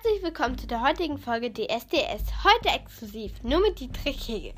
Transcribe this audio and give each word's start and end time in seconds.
Herzlich 0.00 0.22
willkommen 0.22 0.56
zu 0.56 0.68
der 0.68 0.80
heutigen 0.82 1.18
Folge 1.18 1.52
DSDS. 1.52 2.44
Heute 2.44 2.68
exklusiv 2.68 3.42
nur 3.42 3.60
mit 3.60 3.80
Dietrich 3.80 4.28
Hegel. 4.28 4.52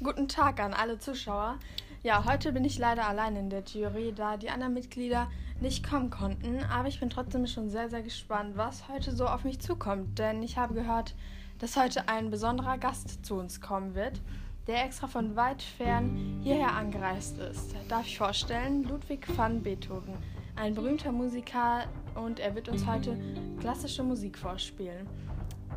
Guten 0.00 0.28
Tag 0.28 0.60
an 0.60 0.72
alle 0.72 1.00
Zuschauer. 1.00 1.58
Ja, 2.04 2.24
heute 2.24 2.52
bin 2.52 2.64
ich 2.64 2.78
leider 2.78 3.08
allein 3.08 3.34
in 3.34 3.50
der 3.50 3.64
Jury, 3.64 4.12
da 4.14 4.36
die 4.36 4.50
anderen 4.50 4.74
Mitglieder 4.74 5.28
nicht 5.60 5.88
kommen 5.88 6.10
konnten. 6.10 6.62
Aber 6.70 6.86
ich 6.86 7.00
bin 7.00 7.10
trotzdem 7.10 7.44
schon 7.48 7.70
sehr, 7.70 7.90
sehr 7.90 8.02
gespannt, 8.02 8.56
was 8.56 8.86
heute 8.88 9.16
so 9.16 9.26
auf 9.26 9.42
mich 9.42 9.58
zukommt. 9.58 10.16
Denn 10.16 10.44
ich 10.44 10.58
habe 10.58 10.74
gehört, 10.74 11.16
dass 11.58 11.76
heute 11.76 12.08
ein 12.08 12.30
besonderer 12.30 12.78
Gast 12.78 13.26
zu 13.26 13.34
uns 13.34 13.60
kommen 13.60 13.96
wird, 13.96 14.20
der 14.68 14.84
extra 14.84 15.08
von 15.08 15.34
weit 15.34 15.60
fern 15.60 16.40
hierher 16.44 16.76
angereist 16.76 17.36
ist. 17.38 17.74
Darf 17.88 18.06
ich 18.06 18.16
vorstellen? 18.16 18.84
Ludwig 18.84 19.26
van 19.36 19.60
Beethoven 19.60 20.14
ein 20.58 20.74
berühmter 20.74 21.12
Musiker 21.12 21.84
und 22.18 22.40
er 22.40 22.54
wird 22.54 22.68
uns 22.68 22.86
heute 22.86 23.16
klassische 23.60 24.02
Musik 24.02 24.38
vorspielen. 24.38 25.06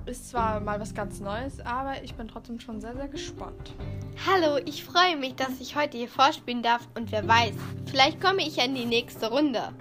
Ist 0.05 0.29
zwar 0.29 0.59
mal 0.59 0.79
was 0.79 0.95
ganz 0.95 1.19
Neues, 1.19 1.59
aber 1.59 2.03
ich 2.03 2.15
bin 2.15 2.27
trotzdem 2.27 2.59
schon 2.59 2.81
sehr, 2.81 2.95
sehr 2.95 3.07
gespannt. 3.07 3.73
Hallo, 4.25 4.57
ich 4.65 4.83
freue 4.83 5.15
mich, 5.17 5.35
dass 5.35 5.59
ich 5.59 5.75
heute 5.75 5.97
hier 5.97 6.07
vorspielen 6.07 6.63
darf 6.63 6.87
und 6.95 7.11
wer 7.11 7.27
weiß, 7.27 7.53
vielleicht 7.85 8.19
komme 8.19 8.41
ich 8.41 8.57
in 8.57 8.73
die 8.73 8.85
nächste 8.85 9.29
Runde. 9.29 9.73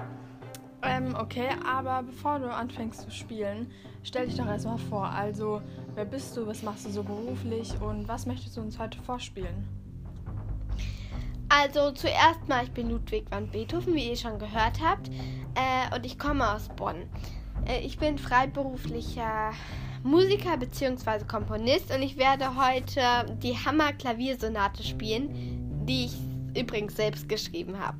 Ähm, 0.83 1.14
okay, 1.19 1.48
aber 1.66 2.02
bevor 2.02 2.38
du 2.38 2.52
anfängst 2.52 3.02
zu 3.02 3.11
spielen, 3.11 3.70
stell 4.02 4.27
dich 4.27 4.36
doch 4.36 4.47
erstmal 4.47 4.78
vor. 4.78 5.06
Also, 5.06 5.61
wer 5.95 6.05
bist 6.06 6.36
du, 6.36 6.47
was 6.47 6.62
machst 6.62 6.86
du 6.86 6.91
so 6.91 7.02
beruflich 7.02 7.72
und 7.80 8.08
was 8.08 8.27
möchtest 8.27 8.56
du 8.56 8.62
uns 8.62 8.78
heute 8.78 8.98
vorspielen? 9.02 9.80
Also 11.53 11.91
zuerst 11.91 12.47
mal, 12.49 12.63
ich 12.63 12.71
bin 12.71 12.91
Ludwig 12.91 13.29
van 13.29 13.49
Beethoven, 13.49 13.93
wie 13.97 14.11
ihr 14.11 14.17
schon 14.17 14.39
gehört 14.39 14.81
habt, 14.81 15.09
äh, 15.09 15.93
und 15.95 16.07
ich 16.07 16.17
komme 16.17 16.49
aus 16.49 16.69
Bonn. 16.69 17.09
Äh, 17.67 17.81
ich 17.81 17.98
bin 17.98 18.19
freiberuflicher 18.19 19.51
Musiker 20.05 20.57
bzw. 20.57 21.25
Komponist 21.25 21.92
und 21.92 22.03
ich 22.03 22.17
werde 22.17 22.55
heute 22.55 23.37
die 23.42 23.55
Hammer 23.55 23.92
Klaviersonate 23.92 24.84
spielen, 24.84 25.84
die 25.87 26.05
ich 26.05 26.17
übrigens 26.57 26.95
selbst 26.95 27.29
geschrieben 27.29 27.81
habe. 27.81 27.98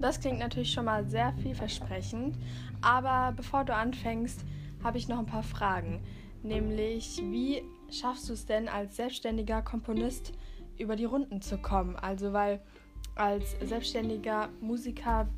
Das 0.00 0.18
klingt 0.18 0.40
natürlich 0.40 0.72
schon 0.72 0.86
mal 0.86 1.04
sehr 1.08 1.32
vielversprechend, 1.44 2.38
aber 2.82 3.32
bevor 3.36 3.62
du 3.64 3.72
anfängst, 3.72 4.44
habe 4.82 4.98
ich 4.98 5.06
noch 5.06 5.20
ein 5.20 5.26
paar 5.26 5.44
Fragen. 5.44 6.02
Nämlich, 6.42 7.22
wie 7.22 7.62
schaffst 7.88 8.28
du 8.28 8.32
es 8.32 8.46
denn 8.46 8.68
als 8.68 8.96
selbstständiger 8.96 9.62
Komponist 9.62 10.32
über 10.80 10.96
die 10.96 11.04
Runden 11.04 11.40
zu 11.42 11.58
kommen? 11.58 11.96
Also, 11.96 12.32
weil 12.32 12.60
als 13.14 13.56
selbstständiger 13.62 14.48
Musiker 14.60 15.28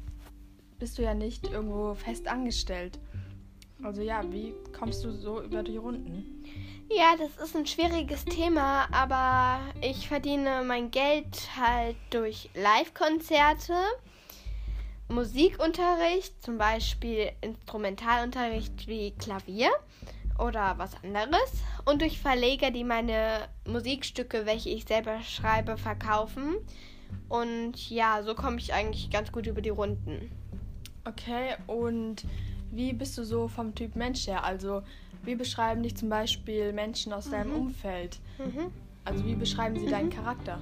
bist 0.79 0.99
du 0.99 1.03
ja 1.03 1.15
nicht 1.15 1.51
irgendwo 1.51 1.95
fest 1.95 2.29
angestellt. 2.29 2.99
Also 3.83 4.03
ja, 4.03 4.23
wie 4.33 4.55
kommst 4.77 5.05
du 5.05 5.11
so 5.11 5.43
über 5.43 5.63
die 5.63 5.77
Runden? 5.77 6.45
Ja, 6.89 7.17
das 7.17 7.45
ist 7.45 7.57
ein 7.57 7.67
schwieriges 7.67 8.25
Thema, 8.25 8.87
aber 8.93 9.61
ich 9.81 10.09
verdiene 10.09 10.63
mein 10.65 10.91
Geld 10.91 11.49
halt 11.57 11.97
durch 12.11 12.51
Live-Konzerte, 12.55 13.75
Musikunterricht, 15.09 16.41
zum 16.43 16.59
Beispiel 16.59 17.33
Instrumentalunterricht 17.41 18.87
wie 18.87 19.13
Klavier 19.13 19.71
oder 20.43 20.75
was 20.79 20.93
anderes 21.03 21.63
und 21.85 22.03
durch 22.03 22.21
Verleger, 22.21 22.71
die 22.71 22.85
meine 22.85 23.49
Musikstücke, 23.67 24.47
welche 24.47 24.71
ich 24.71 24.85
selber 24.85 25.21
schreibe, 25.23 25.77
verkaufen. 25.77 26.57
Und 27.29 27.91
ja, 27.91 28.23
so 28.23 28.35
komme 28.35 28.59
ich 28.59 28.73
eigentlich 28.73 29.11
ganz 29.11 29.33
gut 29.33 29.47
über 29.47 29.61
die 29.61 29.71
Runden. 29.71 30.31
Okay, 31.05 31.57
und 31.67 32.25
wie 32.71 32.93
bist 32.93 33.19
du 33.19 33.25
so 33.25 33.49
vom 33.49 33.75
Typ 33.75 33.97
Mensch 33.97 34.27
her? 34.27 34.45
Also, 34.45 34.83
wie 35.25 35.35
beschreiben 35.35 35.83
dich 35.83 35.97
zum 35.97 36.09
Beispiel 36.09 36.73
Menschen 36.73 37.13
aus 37.13 37.27
mhm. 37.27 37.31
deinem 37.33 37.55
Umfeld? 37.55 38.19
Mhm. 38.39 38.73
Also, 39.05 39.25
wie 39.27 39.35
beschreiben 39.35 39.77
sie 39.79 39.87
mhm. 39.87 39.91
deinen 39.91 40.11
Charakter? 40.11 40.61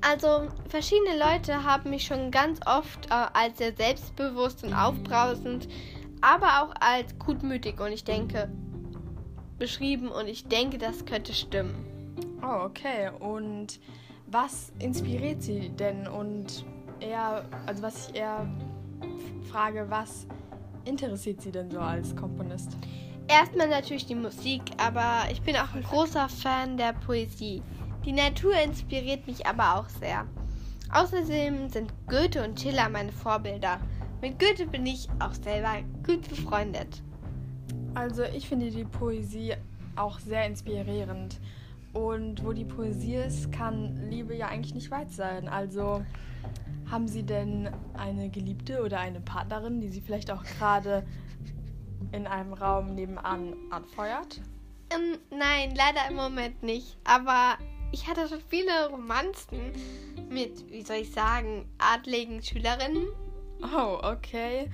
Also, 0.00 0.48
verschiedene 0.68 1.18
Leute 1.18 1.64
haben 1.64 1.90
mich 1.90 2.04
schon 2.04 2.30
ganz 2.30 2.60
oft 2.66 3.06
äh, 3.06 3.26
als 3.32 3.58
sehr 3.58 3.74
selbstbewusst 3.74 4.62
und 4.64 4.74
aufbrausend, 4.74 5.68
aber 6.20 6.62
auch 6.62 6.74
als 6.80 7.18
gutmütig 7.18 7.80
und 7.80 7.92
ich 7.92 8.04
denke, 8.04 8.50
beschrieben 9.62 10.08
und 10.08 10.26
ich 10.26 10.48
denke, 10.48 10.76
das 10.76 11.04
könnte 11.04 11.32
stimmen. 11.32 11.86
Oh, 12.42 12.64
okay. 12.64 13.12
Und 13.20 13.78
was 14.26 14.72
inspiriert 14.80 15.40
sie 15.40 15.68
denn? 15.68 16.08
Und 16.08 16.64
eher, 16.98 17.44
also 17.66 17.80
was 17.80 18.08
ich 18.08 18.16
eher 18.16 18.44
frage, 19.52 19.86
was 19.88 20.26
interessiert 20.84 21.42
sie 21.42 21.52
denn 21.52 21.70
so 21.70 21.78
als 21.78 22.16
Komponist? 22.16 22.76
Erstmal 23.28 23.68
natürlich 23.68 24.04
die 24.04 24.16
Musik, 24.16 24.62
aber 24.78 25.30
ich 25.30 25.40
bin 25.42 25.54
auch 25.54 25.72
ein 25.76 25.84
großer 25.84 26.28
Fan 26.28 26.76
der 26.76 26.94
Poesie. 26.94 27.62
Die 28.04 28.12
Natur 28.12 28.56
inspiriert 28.56 29.28
mich 29.28 29.46
aber 29.46 29.76
auch 29.76 29.88
sehr. 29.88 30.26
Außerdem 30.92 31.68
sind 31.68 31.92
Goethe 32.08 32.42
und 32.42 32.58
Schiller 32.58 32.88
meine 32.88 33.12
Vorbilder. 33.12 33.78
Mit 34.20 34.40
Goethe 34.40 34.66
bin 34.66 34.84
ich 34.86 35.06
auch 35.20 35.34
selber 35.34 35.76
gut 36.04 36.28
befreundet. 36.28 37.00
Also 37.94 38.22
ich 38.22 38.48
finde 38.48 38.70
die 38.70 38.84
Poesie 38.84 39.54
auch 39.96 40.18
sehr 40.18 40.46
inspirierend. 40.46 41.38
Und 41.92 42.44
wo 42.44 42.52
die 42.52 42.64
Poesie 42.64 43.16
ist, 43.16 43.52
kann 43.52 44.08
Liebe 44.08 44.34
ja 44.34 44.48
eigentlich 44.48 44.74
nicht 44.74 44.90
weit 44.90 45.10
sein. 45.10 45.48
Also 45.48 46.04
haben 46.90 47.06
Sie 47.06 47.22
denn 47.22 47.70
eine 47.94 48.30
Geliebte 48.30 48.82
oder 48.82 48.98
eine 48.98 49.20
Partnerin, 49.20 49.80
die 49.80 49.88
Sie 49.88 50.00
vielleicht 50.00 50.30
auch 50.30 50.42
gerade 50.42 51.04
in 52.12 52.26
einem 52.26 52.54
Raum 52.54 52.94
nebenan 52.94 53.54
anfeuert? 53.70 54.40
Ähm, 54.90 55.18
nein, 55.30 55.74
leider 55.74 56.08
im 56.08 56.16
Moment 56.16 56.62
nicht. 56.62 56.96
Aber 57.04 57.58
ich 57.92 58.08
hatte 58.08 58.26
schon 58.26 58.40
viele 58.48 58.88
Romanzen 58.90 59.72
mit, 60.30 60.70
wie 60.70 60.82
soll 60.82 60.96
ich 60.96 61.12
sagen, 61.12 61.66
adligen 61.78 62.42
Schülerinnen. 62.42 63.06
Oh, 63.62 63.98
okay. 64.02 64.70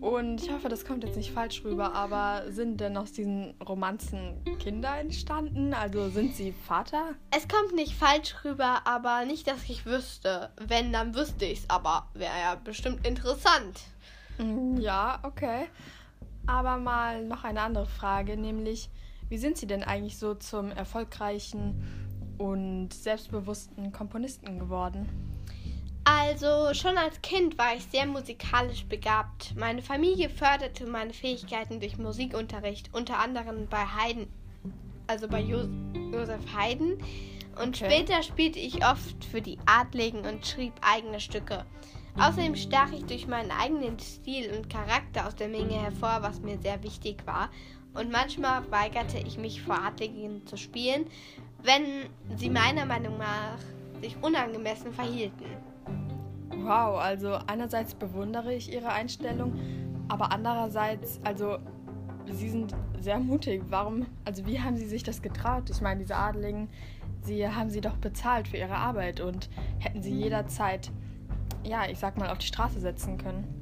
Und 0.00 0.42
ich 0.42 0.50
hoffe, 0.50 0.70
das 0.70 0.86
kommt 0.86 1.04
jetzt 1.04 1.16
nicht 1.16 1.30
falsch 1.32 1.62
rüber, 1.62 1.92
aber 1.94 2.50
sind 2.50 2.80
denn 2.80 2.96
aus 2.96 3.12
diesen 3.12 3.54
Romanzen 3.60 4.42
Kinder 4.58 4.98
entstanden? 4.98 5.74
Also 5.74 6.08
sind 6.08 6.34
sie 6.34 6.52
Vater? 6.52 7.14
Es 7.30 7.46
kommt 7.46 7.74
nicht 7.74 7.94
falsch 7.94 8.34
rüber, 8.44 8.86
aber 8.86 9.26
nicht, 9.26 9.46
dass 9.46 9.68
ich 9.68 9.84
wüsste. 9.84 10.50
Wenn, 10.56 10.92
dann 10.92 11.14
wüsste 11.14 11.44
ich 11.44 11.60
es, 11.60 11.70
aber 11.70 12.08
wäre 12.14 12.32
ja 12.32 12.54
bestimmt 12.54 13.06
interessant. 13.06 13.80
Mm, 14.38 14.78
ja, 14.78 15.18
okay. 15.22 15.66
Aber 16.46 16.78
mal 16.78 17.22
noch 17.26 17.44
eine 17.44 17.60
andere 17.60 17.86
Frage, 17.86 18.38
nämlich, 18.38 18.88
wie 19.28 19.38
sind 19.38 19.58
Sie 19.58 19.66
denn 19.66 19.82
eigentlich 19.82 20.16
so 20.16 20.34
zum 20.34 20.70
erfolgreichen 20.70 21.74
und 22.38 22.94
selbstbewussten 22.94 23.92
Komponisten 23.92 24.58
geworden? 24.58 25.08
Also 26.22 26.74
schon 26.74 26.98
als 26.98 27.22
Kind 27.22 27.56
war 27.56 27.74
ich 27.74 27.84
sehr 27.84 28.04
musikalisch 28.04 28.84
begabt. 28.84 29.54
Meine 29.56 29.80
Familie 29.80 30.28
förderte 30.28 30.86
meine 30.86 31.14
Fähigkeiten 31.14 31.80
durch 31.80 31.96
Musikunterricht, 31.96 32.90
unter 32.92 33.18
anderem 33.18 33.68
bei 33.70 33.86
Haydn, 33.86 34.28
also 35.06 35.26
bei 35.28 35.40
jo 35.40 35.66
Josef 36.12 36.42
Haydn. 36.54 36.98
Und 37.62 37.74
okay. 37.80 37.86
später 37.86 38.22
spielte 38.22 38.58
ich 38.58 38.84
oft 38.84 39.24
für 39.24 39.40
die 39.40 39.58
Adligen 39.64 40.26
und 40.26 40.46
schrieb 40.46 40.74
eigene 40.82 41.20
Stücke. 41.20 41.64
Außerdem 42.18 42.54
stach 42.54 42.92
ich 42.92 43.06
durch 43.06 43.26
meinen 43.26 43.50
eigenen 43.50 43.98
Stil 43.98 44.52
und 44.54 44.68
Charakter 44.68 45.26
aus 45.26 45.36
der 45.36 45.48
Menge 45.48 45.80
hervor, 45.80 46.18
was 46.20 46.40
mir 46.40 46.58
sehr 46.58 46.82
wichtig 46.82 47.26
war. 47.26 47.48
Und 47.94 48.12
manchmal 48.12 48.70
weigerte 48.70 49.18
ich 49.18 49.38
mich 49.38 49.62
vor 49.62 49.82
Adligen 49.82 50.46
zu 50.46 50.58
spielen, 50.58 51.06
wenn 51.62 52.10
sie 52.36 52.50
meiner 52.50 52.84
Meinung 52.84 53.16
nach 53.16 53.58
sich 54.02 54.16
unangemessen 54.22 54.92
verhielten. 54.92 55.69
Wow, 56.62 56.98
also 57.00 57.38
einerseits 57.46 57.94
bewundere 57.94 58.54
ich 58.54 58.72
Ihre 58.72 58.90
Einstellung, 58.90 59.58
aber 60.08 60.32
andererseits, 60.32 61.20
also 61.24 61.58
Sie 62.26 62.50
sind 62.50 62.74
sehr 63.00 63.18
mutig. 63.18 63.62
Warum, 63.68 64.06
also 64.24 64.46
wie 64.46 64.60
haben 64.60 64.76
Sie 64.76 64.86
sich 64.86 65.02
das 65.02 65.22
getraut? 65.22 65.70
Ich 65.70 65.80
meine, 65.80 66.00
diese 66.00 66.16
Adligen, 66.16 66.68
Sie 67.22 67.46
haben 67.46 67.70
Sie 67.70 67.80
doch 67.80 67.96
bezahlt 67.96 68.48
für 68.48 68.56
Ihre 68.56 68.76
Arbeit 68.76 69.20
und 69.20 69.48
hätten 69.78 70.02
Sie 70.02 70.12
jederzeit, 70.12 70.90
ja, 71.64 71.88
ich 71.88 71.98
sag 71.98 72.18
mal, 72.18 72.30
auf 72.30 72.38
die 72.38 72.46
Straße 72.46 72.80
setzen 72.80 73.18
können. 73.18 73.60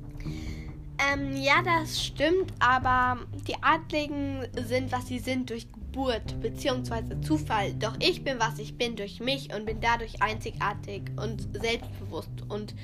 Ähm, 1.13 1.37
ja, 1.37 1.63
das 1.63 2.05
stimmt, 2.05 2.53
aber 2.59 3.19
die 3.47 3.55
Adligen 3.63 4.47
sind, 4.57 4.91
was 4.91 5.07
sie 5.07 5.21
sind, 5.21 5.51
durch 5.51 5.69
Geburt 5.93 6.41
bzw. 6.41 7.21
Zufall. 7.23 7.73
Doch 7.75 7.97
ich 8.01 8.23
bin, 8.23 8.39
was 8.39 8.59
ich 8.59 8.77
bin, 8.77 8.97
durch 8.97 9.21
mich 9.21 9.55
und 9.55 9.65
bin 9.65 9.81
dadurch 9.81 10.23
einzigartig 10.23 11.03
und 11.17 11.49
selbstbewusst. 11.53 12.43
Und 12.49 12.75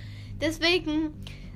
deswegen 0.41 1.13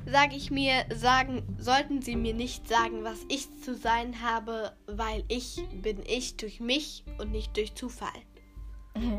sage 0.06 0.36
ich 0.36 0.50
mir, 0.50 0.84
sagen, 0.94 1.42
sollten 1.58 2.02
sie 2.02 2.16
mir 2.16 2.34
nicht 2.34 2.68
sagen, 2.68 3.02
was 3.02 3.24
ich 3.28 3.48
zu 3.62 3.74
sein 3.74 4.22
habe, 4.22 4.72
weil 4.86 5.24
ich 5.28 5.62
bin 5.82 5.98
ich 6.06 6.36
durch 6.36 6.60
mich 6.60 7.04
und 7.18 7.32
nicht 7.32 7.56
durch 7.56 7.74
Zufall. 7.74 8.08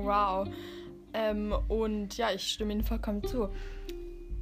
Wow. 0.03 0.47
Ähm, 1.13 1.53
und 1.67 2.17
ja, 2.17 2.31
ich 2.31 2.43
stimme 2.43 2.73
Ihnen 2.73 2.83
vollkommen 2.83 3.23
zu. 3.23 3.49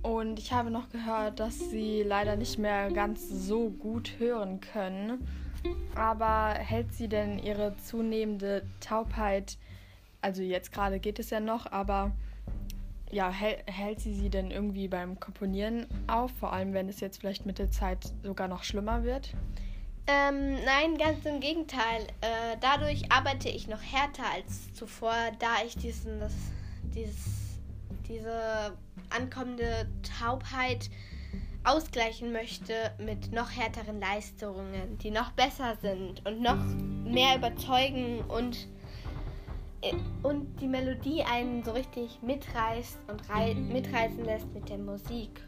Und 0.03 0.39
ich 0.39 0.51
habe 0.51 0.69
noch 0.71 0.89
gehört, 0.89 1.39
dass 1.39 1.69
sie 1.69 2.03
leider 2.03 2.35
nicht 2.35 2.59
mehr 2.59 2.91
ganz 2.91 3.27
so 3.27 3.69
gut 3.69 4.19
hören 4.19 4.59
können. 4.59 5.27
Aber 5.95 6.53
hält 6.53 6.93
sie 6.93 7.07
denn 7.07 7.39
ihre 7.39 7.75
zunehmende 7.77 8.63
Taubheit, 8.79 9.57
also 10.21 10.41
jetzt 10.41 10.71
gerade 10.71 10.99
geht 10.99 11.19
es 11.19 11.29
ja 11.29 11.39
noch, 11.39 11.71
aber 11.71 12.11
ja, 13.11 13.31
hält, 13.31 13.99
sie 13.99 14.13
sie 14.13 14.29
denn 14.29 14.51
irgendwie 14.51 14.87
beim 14.87 15.19
Komponieren 15.19 15.87
auf, 16.07 16.31
vor 16.39 16.51
allem 16.51 16.73
wenn 16.73 16.89
es 16.89 16.99
jetzt 16.99 17.19
vielleicht 17.19 17.45
mit 17.45 17.57
der 17.57 17.71
Zeit 17.71 18.11
sogar 18.21 18.47
noch 18.47 18.63
schlimmer 18.63 19.03
wird? 19.03 19.33
Ähm, 20.07 20.55
nein, 20.65 20.97
ganz 20.97 21.25
im 21.25 21.39
Gegenteil. 21.39 22.03
Äh, 22.21 22.57
dadurch 22.61 23.11
arbeite 23.11 23.49
ich 23.49 23.67
noch 23.67 23.81
härter 23.81 24.23
als 24.33 24.73
zuvor, 24.73 25.13
da 25.39 25.47
ich 25.65 25.75
diesen, 25.77 26.19
das, 26.19 26.33
dieses, 26.95 27.59
diese 28.07 28.73
ankommende 29.09 29.87
Taubheit 30.19 30.89
ausgleichen 31.67 32.31
möchte 32.31 32.73
mit 32.97 33.33
noch 33.33 33.51
härteren 33.51 33.99
Leistungen, 33.99 34.97
die 34.99 35.11
noch 35.11 35.31
besser 35.31 35.75
sind 35.81 36.25
und 36.25 36.41
noch 36.41 36.57
mehr 37.03 37.35
überzeugen 37.35 38.21
und, 38.27 38.67
äh, 39.81 39.93
und 40.23 40.61
die 40.61 40.67
Melodie 40.67 41.23
einen 41.23 41.63
so 41.63 41.71
richtig 41.71 42.19
mitreißt 42.21 42.97
und 43.07 43.69
mitreißen 43.69 44.23
lässt 44.23 44.53
mit 44.53 44.69
der 44.69 44.77
Musik. 44.77 45.41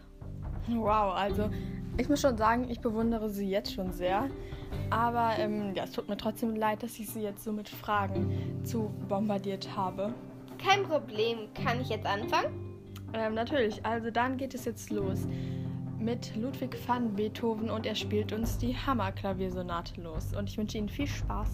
Wow, 0.68 1.16
also 1.16 1.50
ich 1.98 2.10
muss 2.10 2.22
schon 2.22 2.38
sagen, 2.38 2.70
ich 2.70 2.82
bewundere 2.82 3.30
sie 3.30 3.50
jetzt 3.50 3.74
schon 3.74 3.92
sehr. 3.92 4.30
Aber 4.90 5.32
ähm, 5.38 5.74
ja, 5.74 5.86
es 5.86 5.92
tut 5.92 6.10
mir 6.10 6.18
trotzdem 6.18 6.56
leid, 6.56 6.84
dass 6.84 7.00
ich 7.00 7.10
sie 7.10 7.22
jetzt 7.22 7.44
so 7.44 7.52
mit 7.52 7.68
Fragen 7.68 8.62
zu 8.64 8.92
bombardiert 9.08 9.76
habe. 9.76 10.14
Kein 10.64 10.84
Problem. 10.84 11.52
Kann 11.54 11.82
ich 11.82 11.90
jetzt 11.90 12.06
anfangen? 12.06 12.78
Ähm, 13.14 13.34
natürlich. 13.34 13.84
Also 13.86 14.12
dann 14.12 14.38
geht 14.38 14.54
es 14.54 14.66
jetzt 14.66 14.92
los 14.92 15.28
mit 16.00 16.36
Ludwig 16.36 16.78
van 16.88 17.14
Beethoven 17.16 17.70
und 17.70 17.86
er 17.86 17.96
spielt 17.96 18.32
uns 18.32 18.58
die 18.58 18.76
Hammerklaviersonate 18.76 20.02
los. 20.02 20.34
Und 20.36 20.50
ich 20.50 20.58
wünsche 20.58 20.78
Ihnen 20.78 20.90
viel 20.90 21.08
Spaß. 21.08 21.50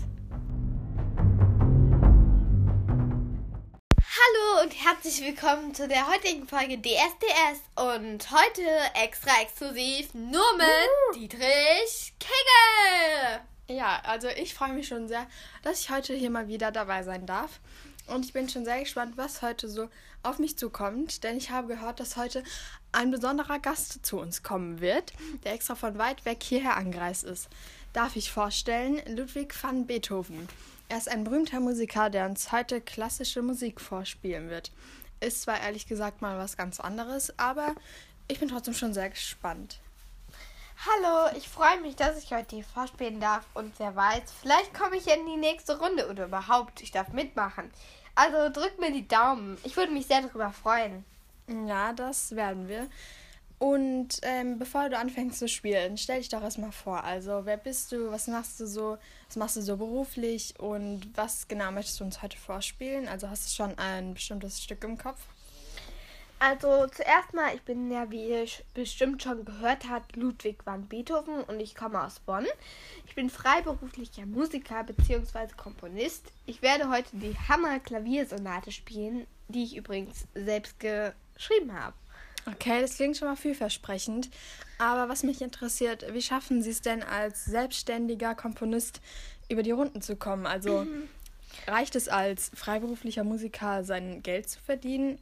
Hallo 3.97 4.63
und 4.63 4.71
herzlich 4.71 5.21
willkommen 5.21 5.73
zu 5.73 5.87
der 5.87 6.07
heutigen 6.07 6.47
Folge 6.47 6.79
DSDS 6.79 7.61
und 7.75 8.29
heute 8.31 8.61
extra 9.03 9.41
exklusiv 9.41 10.13
nur 10.13 10.57
mit 10.57 11.15
uh. 11.15 11.19
Dietrich 11.19 12.13
Kegel. 12.19 13.41
Ja, 13.67 13.99
also 14.03 14.27
ich 14.27 14.53
freue 14.53 14.73
mich 14.73 14.87
schon 14.87 15.07
sehr, 15.07 15.25
dass 15.63 15.81
ich 15.81 15.89
heute 15.89 16.13
hier 16.13 16.29
mal 16.29 16.47
wieder 16.47 16.71
dabei 16.71 17.01
sein 17.01 17.25
darf. 17.25 17.59
Und 18.07 18.25
ich 18.25 18.33
bin 18.33 18.47
schon 18.49 18.65
sehr 18.65 18.79
gespannt, 18.79 19.17
was 19.17 19.41
heute 19.41 19.67
so 19.67 19.89
auf 20.21 20.39
mich 20.39 20.57
zukommt, 20.57 21.23
denn 21.23 21.37
ich 21.37 21.49
habe 21.49 21.67
gehört, 21.67 21.99
dass 21.99 22.17
heute 22.17 22.43
ein 22.91 23.11
besonderer 23.11 23.59
Gast 23.59 24.05
zu 24.05 24.19
uns 24.19 24.43
kommen 24.43 24.79
wird, 24.79 25.13
der 25.43 25.53
extra 25.53 25.75
von 25.75 25.97
weit 25.97 26.25
weg 26.25 26.43
hierher 26.43 26.77
angereist 26.77 27.23
ist. 27.23 27.49
Darf 27.93 28.15
ich 28.15 28.31
vorstellen, 28.31 29.01
Ludwig 29.07 29.53
van 29.61 29.87
Beethoven. 29.87 30.47
Er 30.87 30.97
ist 30.97 31.09
ein 31.09 31.23
berühmter 31.23 31.59
Musiker, 31.59 32.09
der 32.09 32.27
uns 32.27 32.51
heute 32.51 32.79
klassische 32.79 33.41
Musik 33.41 33.81
vorspielen 33.81 34.49
wird. 34.49 34.71
Ist 35.19 35.41
zwar 35.41 35.59
ehrlich 35.61 35.87
gesagt 35.87 36.21
mal 36.21 36.37
was 36.37 36.57
ganz 36.57 36.79
anderes, 36.79 37.37
aber 37.39 37.73
ich 38.27 38.39
bin 38.39 38.49
trotzdem 38.49 38.73
schon 38.73 38.93
sehr 38.93 39.09
gespannt. 39.09 39.79
Hallo, 40.77 41.35
ich 41.37 41.47
freue 41.47 41.79
mich, 41.81 41.95
dass 41.95 42.21
ich 42.21 42.31
heute 42.31 42.57
hier 42.57 42.65
vorspielen 42.65 43.19
darf 43.19 43.45
und 43.53 43.73
wer 43.79 43.95
weiß, 43.95 44.23
vielleicht 44.41 44.73
komme 44.73 44.97
ich 44.97 45.07
in 45.07 45.25
die 45.25 45.37
nächste 45.37 45.79
Runde 45.79 46.09
oder 46.09 46.25
überhaupt, 46.25 46.81
ich 46.81 46.91
darf 46.91 47.09
mitmachen. 47.09 47.71
Also 48.13 48.49
drück 48.51 48.79
mir 48.79 48.91
die 48.91 49.07
Daumen. 49.07 49.57
Ich 49.63 49.77
würde 49.77 49.91
mich 49.91 50.05
sehr 50.05 50.21
darüber 50.21 50.51
freuen. 50.51 51.05
Ja, 51.67 51.93
das 51.93 52.35
werden 52.35 52.67
wir. 52.67 52.87
Und 53.57 54.19
ähm, 54.23 54.59
bevor 54.59 54.89
du 54.89 54.97
anfängst 54.97 55.39
zu 55.39 55.47
spielen, 55.47 55.97
stell 55.97 56.19
dich 56.19 56.29
doch 56.29 56.41
erstmal 56.41 56.73
vor. 56.73 57.03
Also, 57.03 57.45
wer 57.45 57.57
bist 57.57 57.91
du? 57.91 58.11
Was 58.11 58.27
machst 58.27 58.59
du 58.59 58.67
so? 58.67 58.97
Was 59.27 59.37
machst 59.37 59.55
du 59.55 59.61
so 59.61 59.77
beruflich? 59.77 60.59
Und 60.59 61.09
was 61.15 61.47
genau 61.47 61.71
möchtest 61.71 61.99
du 61.99 62.03
uns 62.03 62.21
heute 62.21 62.37
vorspielen? 62.37 63.07
Also, 63.07 63.29
hast 63.29 63.45
du 63.45 63.55
schon 63.55 63.77
ein 63.79 64.13
bestimmtes 64.13 64.61
Stück 64.61 64.83
im 64.83 64.97
Kopf? 64.97 65.21
Also 66.39 66.87
zuerst 66.87 67.33
mal, 67.33 67.55
ich 67.55 67.61
bin 67.61 67.89
ja, 67.89 68.11
wie 68.11 68.29
ihr 68.29 68.45
bestimmt 68.73 69.23
schon 69.23 69.45
gehört 69.45 69.89
habt, 69.89 70.15
Ludwig 70.15 70.65
van 70.65 70.87
Beethoven 70.87 71.43
und 71.43 71.59
ich 71.59 71.75
komme 71.75 72.03
aus 72.03 72.19
Bonn. 72.19 72.45
Ich 73.07 73.15
bin 73.15 73.29
freiberuflicher 73.29 74.25
Musiker 74.25 74.83
bzw. 74.83 75.47
Komponist. 75.55 76.31
Ich 76.45 76.61
werde 76.61 76.89
heute 76.89 77.09
die 77.13 77.35
Hammer 77.47 77.79
Klaviersonate 77.79 78.71
spielen, 78.71 79.25
die 79.47 79.63
ich 79.63 79.77
übrigens 79.77 80.25
selbst 80.33 80.77
geschrieben 80.79 81.73
habe. 81.73 81.95
Okay, 82.47 82.81
das 82.81 82.97
klingt 82.97 83.17
schon 83.17 83.27
mal 83.27 83.37
vielversprechend. 83.37 84.29
Aber 84.77 85.09
was 85.09 85.23
mich 85.23 85.41
interessiert, 85.41 86.05
wie 86.13 86.21
schaffen 86.21 86.61
Sie 86.61 86.69
es 86.69 86.81
denn 86.81 87.01
als 87.01 87.45
selbstständiger 87.45 88.35
Komponist 88.35 89.01
über 89.49 89.63
die 89.63 89.71
Runden 89.71 90.01
zu 90.01 90.15
kommen? 90.15 90.45
Also 90.45 90.83
mhm. 90.83 91.07
reicht 91.67 91.95
es 91.95 92.09
als 92.09 92.51
freiberuflicher 92.53 93.23
Musiker, 93.23 93.83
sein 93.83 94.21
Geld 94.21 94.49
zu 94.49 94.59
verdienen? 94.59 95.19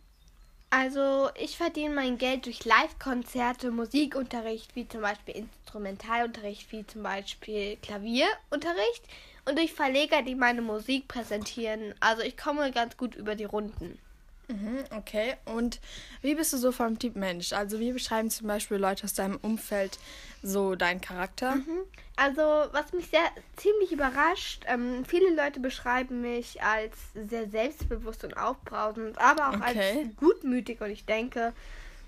Also 0.75 1.29
ich 1.35 1.55
verdiene 1.55 1.93
mein 1.93 2.17
Geld 2.17 2.47
durch 2.47 2.65
Live-Konzerte, 2.65 3.69
Musikunterricht, 3.69 4.75
wie 4.75 4.87
zum 4.87 5.01
Beispiel 5.01 5.35
Instrumentalunterricht, 5.35 6.71
wie 6.71 6.83
zum 6.87 7.03
Beispiel 7.03 7.77
Klavierunterricht 7.77 9.03
und 9.45 9.59
durch 9.59 9.71
Verleger, 9.71 10.23
die 10.23 10.33
meine 10.33 10.63
Musik 10.63 11.07
präsentieren. 11.07 11.93
Also 11.99 12.23
ich 12.23 12.35
komme 12.37 12.71
ganz 12.71 12.97
gut 12.97 13.13
über 13.13 13.35
die 13.35 13.43
Runden. 13.43 13.99
Mhm, 14.47 14.83
okay. 14.91 15.35
Und 15.45 15.79
wie 16.21 16.35
bist 16.35 16.53
du 16.53 16.57
so 16.57 16.71
vom 16.71 16.99
Typ 16.99 17.15
Mensch? 17.15 17.53
Also 17.53 17.79
wie 17.79 17.91
beschreiben 17.91 18.29
zum 18.29 18.47
Beispiel 18.47 18.77
Leute 18.77 19.05
aus 19.05 19.13
deinem 19.13 19.37
Umfeld 19.37 19.97
so 20.41 20.75
deinen 20.75 21.01
Charakter? 21.01 21.55
Mhm. 21.55 21.79
Also 22.15 22.41
was 22.41 22.93
mich 22.93 23.07
sehr 23.07 23.25
ziemlich 23.55 23.91
überrascht, 23.91 24.63
ähm, 24.67 25.03
viele 25.05 25.33
Leute 25.33 25.59
beschreiben 25.59 26.21
mich 26.21 26.61
als 26.61 26.95
sehr 27.15 27.49
selbstbewusst 27.49 28.23
und 28.23 28.37
aufbrausend, 28.37 29.17
aber 29.17 29.49
auch 29.49 29.59
okay. 29.59 30.05
als 30.05 30.17
gutmütig 30.17 30.81
und 30.81 30.91
ich 30.91 31.05
denke, 31.05 31.53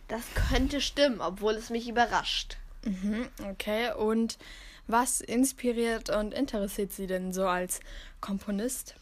das 0.08 0.22
könnte 0.50 0.82
stimmen, 0.82 1.22
obwohl 1.22 1.54
es 1.54 1.70
mich 1.70 1.88
überrascht. 1.88 2.58
Mhm, 2.84 3.28
okay. 3.50 3.94
Und 3.94 4.38
was 4.88 5.22
inspiriert 5.22 6.12
und 6.12 6.34
interessiert 6.34 6.94
Sie 6.94 7.08
denn 7.08 7.34
so 7.34 7.48
als 7.48 7.80
Komponist? 8.22 8.96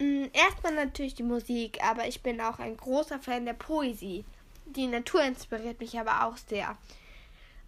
Mm, 0.00 0.24
erstmal 0.32 0.74
natürlich 0.74 1.14
die 1.14 1.22
Musik, 1.22 1.78
aber 1.84 2.08
ich 2.08 2.22
bin 2.22 2.40
auch 2.40 2.58
ein 2.58 2.76
großer 2.76 3.18
Fan 3.18 3.44
der 3.44 3.52
Poesie. 3.52 4.24
Die 4.64 4.86
Natur 4.86 5.22
inspiriert 5.22 5.78
mich 5.78 5.98
aber 5.98 6.24
auch 6.26 6.38
sehr. 6.38 6.76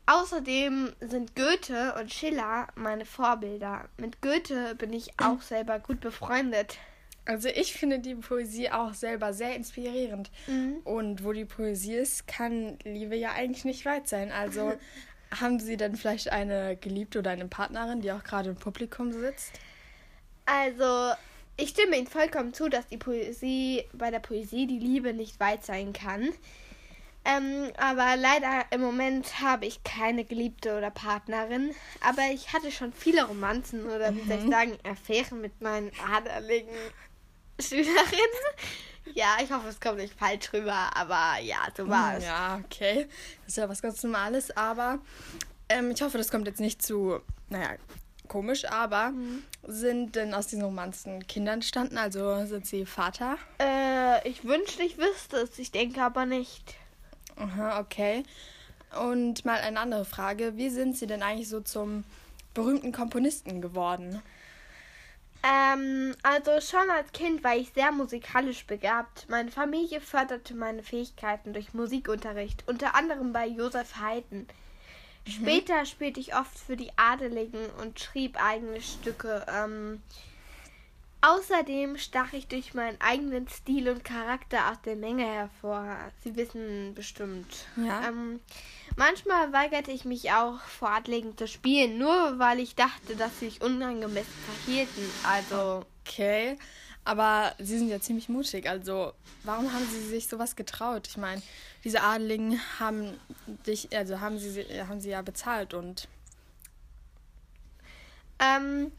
Außerdem 0.06 0.92
sind 1.00 1.36
Goethe 1.36 1.94
und 2.00 2.12
Schiller 2.12 2.68
meine 2.74 3.04
Vorbilder. 3.04 3.88
Mit 3.98 4.22
Goethe 4.22 4.74
bin 4.76 4.92
ich 4.92 5.10
auch 5.20 5.40
selber 5.42 5.78
gut 5.78 6.00
befreundet. 6.00 6.78
Also 7.24 7.48
ich 7.48 7.74
finde 7.74 8.00
die 8.00 8.16
Poesie 8.16 8.70
auch 8.70 8.94
selber 8.94 9.32
sehr 9.32 9.54
inspirierend. 9.54 10.30
Mhm. 10.46 10.78
Und 10.84 11.24
wo 11.24 11.32
die 11.32 11.44
Poesie 11.44 11.94
ist, 11.94 12.26
kann 12.26 12.78
Liebe 12.82 13.14
ja 13.14 13.32
eigentlich 13.32 13.64
nicht 13.64 13.84
weit 13.84 14.08
sein. 14.08 14.32
Also 14.32 14.72
haben 15.40 15.60
Sie 15.60 15.76
denn 15.76 15.96
vielleicht 15.96 16.30
eine 16.32 16.76
Geliebte 16.76 17.18
oder 17.18 17.30
eine 17.30 17.46
Partnerin, 17.46 18.00
die 18.00 18.10
auch 18.10 18.24
gerade 18.24 18.50
im 18.50 18.56
Publikum 18.56 19.12
sitzt? 19.12 19.52
Also 20.46 21.12
ich 21.56 21.70
stimme 21.70 21.96
Ihnen 21.96 22.06
vollkommen 22.06 22.54
zu, 22.54 22.68
dass 22.68 22.86
die 22.86 22.96
Poesie 22.96 23.84
bei 23.92 24.10
der 24.10 24.20
Poesie 24.20 24.66
die 24.66 24.78
Liebe 24.78 25.12
nicht 25.12 25.38
weit 25.40 25.64
sein 25.64 25.92
kann. 25.92 26.32
Ähm, 27.24 27.70
aber 27.76 28.16
leider 28.16 28.64
im 28.70 28.80
Moment 28.80 29.40
habe 29.40 29.66
ich 29.66 29.84
keine 29.84 30.24
Geliebte 30.24 30.76
oder 30.76 30.90
Partnerin. 30.90 31.72
Aber 32.00 32.22
ich 32.32 32.52
hatte 32.52 32.72
schon 32.72 32.92
viele 32.92 33.24
Romanzen 33.24 33.86
oder 33.86 34.14
wie 34.14 34.22
soll 34.26 34.38
ich 34.38 34.44
mhm. 34.44 34.50
sagen, 34.50 34.78
Affären 34.82 35.40
mit 35.40 35.60
meinen 35.60 35.92
adeligen 36.12 36.74
Schülerinnen. 37.60 38.42
Ja, 39.14 39.36
ich 39.42 39.50
hoffe, 39.52 39.68
es 39.68 39.80
kommt 39.80 39.98
nicht 39.98 40.18
falsch 40.18 40.52
rüber, 40.52 40.90
aber 40.94 41.38
ja, 41.42 41.58
so 41.76 41.88
war 41.88 42.16
es. 42.16 42.24
Ja, 42.24 42.60
okay. 42.64 43.08
Das 43.44 43.48
ist 43.48 43.56
ja 43.56 43.68
was 43.68 43.82
ganz 43.82 44.02
Normales, 44.02 44.56
aber 44.56 45.00
ähm, 45.68 45.90
ich 45.90 46.02
hoffe, 46.02 46.18
das 46.18 46.30
kommt 46.30 46.46
jetzt 46.46 46.60
nicht 46.60 46.82
zu, 46.82 47.20
naja, 47.48 47.76
komisch, 48.28 48.64
aber 48.64 49.10
mhm. 49.10 49.42
sind 49.66 50.16
denn 50.16 50.34
aus 50.34 50.46
diesen 50.46 50.64
Romanzen 50.64 51.26
Kinder 51.26 51.52
entstanden? 51.52 51.98
Also 51.98 52.44
sind 52.46 52.66
sie 52.66 52.86
Vater? 52.86 53.36
Äh, 53.60 54.28
ich 54.28 54.44
wünschte, 54.44 54.82
ich 54.82 54.98
wüsste 54.98 55.38
es. 55.38 55.58
Ich 55.58 55.70
denke 55.70 56.02
aber 56.02 56.26
nicht. 56.26 56.74
Aha, 57.36 57.80
okay. 57.80 58.24
Und 58.98 59.44
mal 59.44 59.60
eine 59.60 59.80
andere 59.80 60.04
Frage. 60.04 60.56
Wie 60.56 60.68
sind 60.68 60.96
Sie 60.96 61.06
denn 61.06 61.22
eigentlich 61.22 61.48
so 61.48 61.60
zum 61.60 62.04
berühmten 62.54 62.92
Komponisten 62.92 63.62
geworden? 63.62 64.22
Ähm, 65.42 66.14
also 66.22 66.60
schon 66.60 66.88
als 66.90 67.10
Kind 67.12 67.42
war 67.42 67.56
ich 67.56 67.72
sehr 67.74 67.90
musikalisch 67.90 68.64
begabt. 68.66 69.28
Meine 69.28 69.50
Familie 69.50 70.00
förderte 70.00 70.54
meine 70.54 70.82
Fähigkeiten 70.82 71.52
durch 71.52 71.74
Musikunterricht, 71.74 72.62
unter 72.68 72.94
anderem 72.94 73.32
bei 73.32 73.46
Josef 73.46 73.96
Haydn. 74.00 74.46
Mhm. 75.26 75.30
Später 75.30 75.84
spielte 75.84 76.20
ich 76.20 76.34
oft 76.34 76.58
für 76.58 76.76
die 76.76 76.90
Adeligen 76.96 77.64
und 77.80 78.00
schrieb 78.00 78.42
eigene 78.42 78.80
Stücke. 78.80 79.46
Ähm, 79.48 80.02
außerdem 81.20 81.98
stach 81.98 82.32
ich 82.32 82.48
durch 82.48 82.74
meinen 82.74 83.00
eigenen 83.00 83.48
Stil 83.48 83.88
und 83.88 84.04
Charakter 84.04 84.70
aus 84.70 84.80
der 84.84 84.96
Menge 84.96 85.24
hervor. 85.24 85.96
Sie 86.22 86.36
wissen 86.36 86.94
bestimmt. 86.94 87.66
Ja. 87.76 88.08
Ähm, 88.08 88.40
Manchmal 88.96 89.52
weigerte 89.52 89.90
ich 89.90 90.04
mich 90.04 90.32
auch 90.32 90.60
vor 90.60 90.90
Adligen 90.90 91.36
zu 91.36 91.48
spielen, 91.48 91.98
nur 91.98 92.38
weil 92.38 92.60
ich 92.60 92.74
dachte, 92.74 93.16
dass 93.16 93.38
sie 93.38 93.48
sich 93.48 93.62
unangemessen 93.62 94.32
verhielten. 94.64 95.10
Also. 95.24 95.84
Okay. 96.06 96.58
Aber 97.04 97.54
sie 97.58 97.78
sind 97.78 97.88
ja 97.88 98.00
ziemlich 98.00 98.28
mutig. 98.28 98.68
Also, 98.68 99.12
warum 99.42 99.72
haben 99.72 99.86
sie 99.90 100.00
sich 100.00 100.28
sowas 100.28 100.54
getraut? 100.54 101.08
Ich 101.08 101.16
meine, 101.16 101.42
diese 101.82 102.02
Adligen 102.02 102.60
haben 102.78 103.18
dich, 103.66 103.94
also 103.96 104.20
haben 104.20 104.38
sie, 104.38 104.64
haben 104.86 105.00
sie 105.00 105.10
ja 105.10 105.22
bezahlt 105.22 105.74
und. 105.74 106.08
Ähm, 108.38 108.92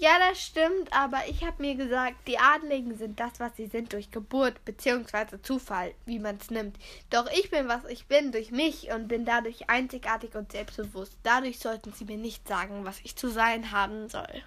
ja, 0.00 0.10
das 0.20 0.40
stimmt, 0.40 0.92
aber 0.92 1.22
ich 1.28 1.42
habe 1.44 1.60
mir 1.60 1.74
gesagt, 1.74 2.28
die 2.28 2.38
Adligen 2.38 2.96
sind 2.96 3.18
das, 3.18 3.40
was 3.40 3.56
sie 3.56 3.66
sind 3.66 3.92
durch 3.92 4.12
Geburt 4.12 4.64
bzw. 4.64 5.42
Zufall, 5.42 5.92
wie 6.06 6.20
man 6.20 6.36
es 6.36 6.50
nimmt. 6.50 6.78
Doch 7.10 7.28
ich 7.32 7.50
bin, 7.50 7.66
was 7.66 7.84
ich 7.86 8.06
bin, 8.06 8.30
durch 8.30 8.52
mich 8.52 8.90
und 8.92 9.08
bin 9.08 9.24
dadurch 9.24 9.68
einzigartig 9.68 10.36
und 10.36 10.52
selbstbewusst. 10.52 11.18
Dadurch 11.24 11.58
sollten 11.58 11.92
sie 11.92 12.04
mir 12.04 12.16
nicht 12.16 12.46
sagen, 12.46 12.84
was 12.84 13.00
ich 13.02 13.16
zu 13.16 13.28
sein 13.28 13.72
haben 13.72 14.08
soll. 14.08 14.44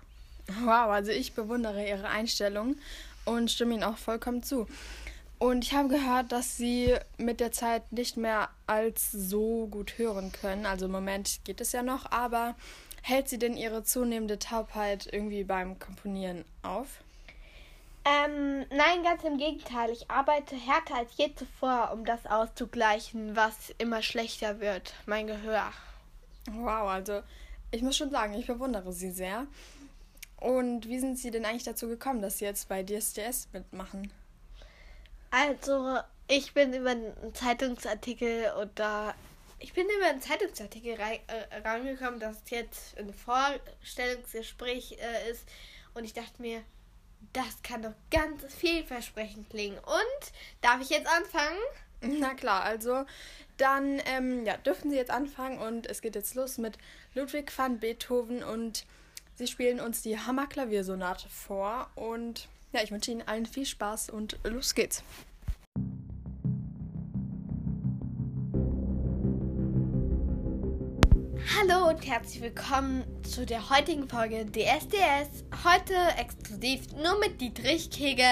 Wow, 0.63 0.89
also 0.91 1.11
ich 1.11 1.33
bewundere 1.33 1.87
ihre 1.87 2.07
Einstellung 2.07 2.75
und 3.25 3.51
stimme 3.51 3.73
ihnen 3.73 3.83
auch 3.83 3.97
vollkommen 3.97 4.43
zu. 4.43 4.67
Und 5.39 5.63
ich 5.63 5.73
habe 5.73 5.89
gehört, 5.89 6.31
dass 6.31 6.57
sie 6.57 6.95
mit 7.17 7.39
der 7.39 7.51
Zeit 7.51 7.91
nicht 7.91 8.15
mehr 8.15 8.49
als 8.67 9.11
so 9.11 9.67
gut 9.67 9.97
hören 9.97 10.31
können. 10.31 10.65
Also 10.65 10.85
im 10.85 10.91
Moment 10.91 11.39
geht 11.43 11.61
es 11.61 11.71
ja 11.71 11.81
noch, 11.81 12.11
aber 12.11 12.55
Hält 13.01 13.29
sie 13.29 13.39
denn 13.39 13.57
ihre 13.57 13.83
zunehmende 13.83 14.37
Taubheit 14.37 15.09
irgendwie 15.11 15.43
beim 15.43 15.79
Komponieren 15.79 16.45
auf? 16.61 17.01
Ähm, 18.05 18.65
nein, 18.69 19.03
ganz 19.03 19.23
im 19.23 19.37
Gegenteil. 19.37 19.89
Ich 19.89 20.09
arbeite 20.09 20.55
härter 20.55 20.95
als 20.95 21.17
je 21.17 21.33
zuvor, 21.35 21.91
um 21.93 22.05
das 22.05 22.25
auszugleichen, 22.25 23.35
was 23.35 23.73
immer 23.77 24.01
schlechter 24.01 24.59
wird, 24.59 24.93
mein 25.05 25.27
Gehör. 25.27 25.71
Wow, 26.51 26.89
also 26.89 27.21
ich 27.71 27.81
muss 27.81 27.97
schon 27.97 28.11
sagen, 28.11 28.33
ich 28.33 28.47
bewundere 28.47 28.91
Sie 28.91 29.11
sehr. 29.11 29.47
Und 30.41 30.87
wie 30.87 30.99
sind 30.99 31.17
Sie 31.17 31.31
denn 31.31 31.45
eigentlich 31.45 31.63
dazu 31.63 31.87
gekommen, 31.87 32.21
dass 32.21 32.39
Sie 32.39 32.45
jetzt 32.45 32.67
bei 32.67 32.83
DSDS 32.83 33.49
mitmachen? 33.53 34.11
Also, 35.29 35.99
ich 36.27 36.53
bin 36.53 36.73
über 36.73 36.89
einen 36.89 37.33
Zeitungsartikel 37.33 38.51
oder 38.59 39.15
ich 39.59 39.73
bin 39.73 39.87
über 39.95 40.07
einen 40.07 40.21
Zeitungsartikel 40.21 40.95
rein, 40.95 41.19
äh, 41.27 41.57
rangekommen, 41.59 42.19
dass 42.19 42.37
es 42.43 42.49
jetzt 42.49 42.97
ein 42.97 43.13
Vorstellungsgespräch 43.13 44.97
äh, 44.99 45.29
ist. 45.29 45.47
Und 45.93 46.05
ich 46.05 46.13
dachte 46.13 46.41
mir, 46.41 46.63
das 47.33 47.61
kann 47.61 47.83
doch 47.83 47.93
ganz 48.09 48.43
vielversprechend 48.55 49.49
klingen. 49.51 49.77
Und 49.77 50.31
darf 50.61 50.81
ich 50.81 50.89
jetzt 50.89 51.07
anfangen? 51.07 51.59
Na 52.01 52.33
klar, 52.33 52.63
also 52.63 53.05
dann 53.57 54.01
ähm, 54.05 54.43
ja, 54.43 54.57
dürfen 54.57 54.89
Sie 54.89 54.97
jetzt 54.97 55.11
anfangen 55.11 55.59
und 55.59 55.85
es 55.85 56.01
geht 56.01 56.15
jetzt 56.15 56.33
los 56.33 56.57
mit 56.57 56.79
Ludwig 57.13 57.55
van 57.55 57.79
Beethoven 57.79 58.43
und 58.43 58.87
Sie 59.41 59.47
spielen 59.47 59.79
uns 59.79 60.03
die 60.03 60.19
Hammerklaviersonate 60.19 61.27
vor 61.27 61.89
und 61.95 62.47
ja, 62.73 62.83
ich 62.83 62.91
wünsche 62.91 63.09
Ihnen 63.09 63.23
allen 63.23 63.47
viel 63.47 63.65
Spaß 63.65 64.11
und 64.11 64.37
los 64.43 64.75
geht's. 64.75 65.03
Hallo 71.57 71.89
und 71.89 72.07
herzlich 72.07 72.43
willkommen 72.43 73.03
zu 73.23 73.47
der 73.47 73.71
heutigen 73.71 74.07
Folge 74.07 74.45
DSDS. 74.45 75.43
Heute 75.63 75.95
exklusiv 76.19 76.93
nur 76.93 77.17
mit 77.19 77.41
Dietrich 77.41 77.89
Kegel. 77.89 78.25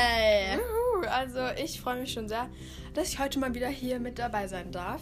Juhu, 0.57 1.07
also 1.07 1.39
ich 1.59 1.81
freue 1.81 2.01
mich 2.01 2.13
schon 2.13 2.29
sehr, 2.29 2.47
dass 2.93 3.09
ich 3.09 3.17
heute 3.17 3.39
mal 3.39 3.55
wieder 3.55 3.69
hier 3.69 3.99
mit 3.99 4.19
dabei 4.19 4.47
sein 4.47 4.71
darf. 4.71 5.01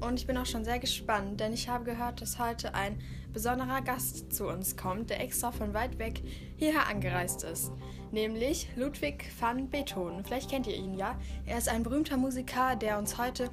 Und 0.00 0.20
ich 0.20 0.26
bin 0.26 0.36
auch 0.36 0.44
schon 0.44 0.66
sehr 0.66 0.78
gespannt, 0.78 1.40
denn 1.40 1.54
ich 1.54 1.70
habe 1.70 1.84
gehört, 1.84 2.20
dass 2.20 2.38
heute 2.38 2.74
ein 2.74 3.00
besonderer 3.38 3.82
Gast 3.82 4.34
zu 4.34 4.48
uns 4.48 4.76
kommt, 4.76 5.10
der 5.10 5.20
extra 5.20 5.52
von 5.52 5.72
weit 5.72 6.00
weg 6.00 6.20
hierher 6.56 6.88
angereist 6.88 7.44
ist. 7.44 7.70
Nämlich 8.10 8.68
Ludwig 8.74 9.30
van 9.38 9.68
Beethoven. 9.68 10.24
Vielleicht 10.24 10.50
kennt 10.50 10.66
ihr 10.66 10.74
ihn 10.74 10.94
ja. 10.94 11.16
Er 11.46 11.56
ist 11.56 11.68
ein 11.68 11.84
berühmter 11.84 12.16
Musiker, 12.16 12.74
der 12.74 12.98
uns 12.98 13.16
heute 13.16 13.48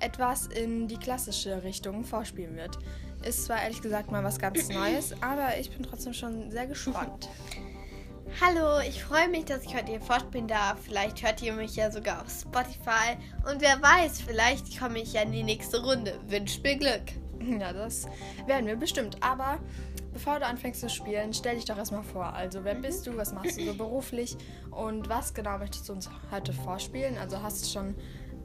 etwas 0.00 0.46
in 0.46 0.88
die 0.88 0.96
klassische 0.96 1.62
Richtung 1.64 2.02
vorspielen 2.02 2.56
wird. 2.56 2.78
Ist 3.26 3.44
zwar 3.44 3.60
ehrlich 3.60 3.82
gesagt 3.82 4.10
mal 4.10 4.24
was 4.24 4.38
ganz 4.38 4.70
Neues, 4.70 5.12
aber 5.20 5.58
ich 5.60 5.70
bin 5.70 5.82
trotzdem 5.82 6.14
schon 6.14 6.50
sehr 6.50 6.66
gespannt. 6.66 7.28
Hallo, 8.40 8.80
ich 8.88 9.04
freue 9.04 9.28
mich, 9.28 9.44
dass 9.44 9.64
ich 9.64 9.74
heute 9.74 9.90
hier 9.90 10.00
vorspielen 10.00 10.48
darf. 10.48 10.78
Vielleicht 10.82 11.22
hört 11.22 11.42
ihr 11.42 11.52
mich 11.52 11.76
ja 11.76 11.90
sogar 11.90 12.22
auf 12.22 12.30
Spotify. 12.30 13.18
Und 13.50 13.60
wer 13.60 13.82
weiß, 13.82 14.18
vielleicht 14.22 14.80
komme 14.80 14.98
ich 15.00 15.12
ja 15.12 15.20
in 15.20 15.32
die 15.32 15.42
nächste 15.42 15.84
Runde. 15.84 16.18
Wünscht 16.26 16.62
mir 16.62 16.76
Glück. 16.76 17.25
Ja, 17.60 17.72
das 17.72 18.06
werden 18.46 18.66
wir 18.66 18.76
bestimmt. 18.76 19.16
Aber 19.20 19.58
bevor 20.12 20.38
du 20.38 20.46
anfängst 20.46 20.80
zu 20.80 20.88
spielen, 20.88 21.32
stell 21.32 21.56
dich 21.56 21.64
doch 21.64 21.78
erstmal 21.78 22.02
vor. 22.02 22.26
Also, 22.26 22.64
wer 22.64 22.74
bist 22.74 23.06
du? 23.06 23.16
Was 23.16 23.32
machst 23.32 23.58
du 23.58 23.64
so 23.64 23.74
beruflich? 23.74 24.36
Und 24.70 25.08
was 25.08 25.32
genau 25.32 25.58
möchtest 25.58 25.88
du 25.88 25.92
uns 25.92 26.10
heute 26.30 26.52
vorspielen? 26.52 27.16
Also, 27.18 27.42
hast 27.42 27.64
du 27.64 27.78
schon 27.78 27.94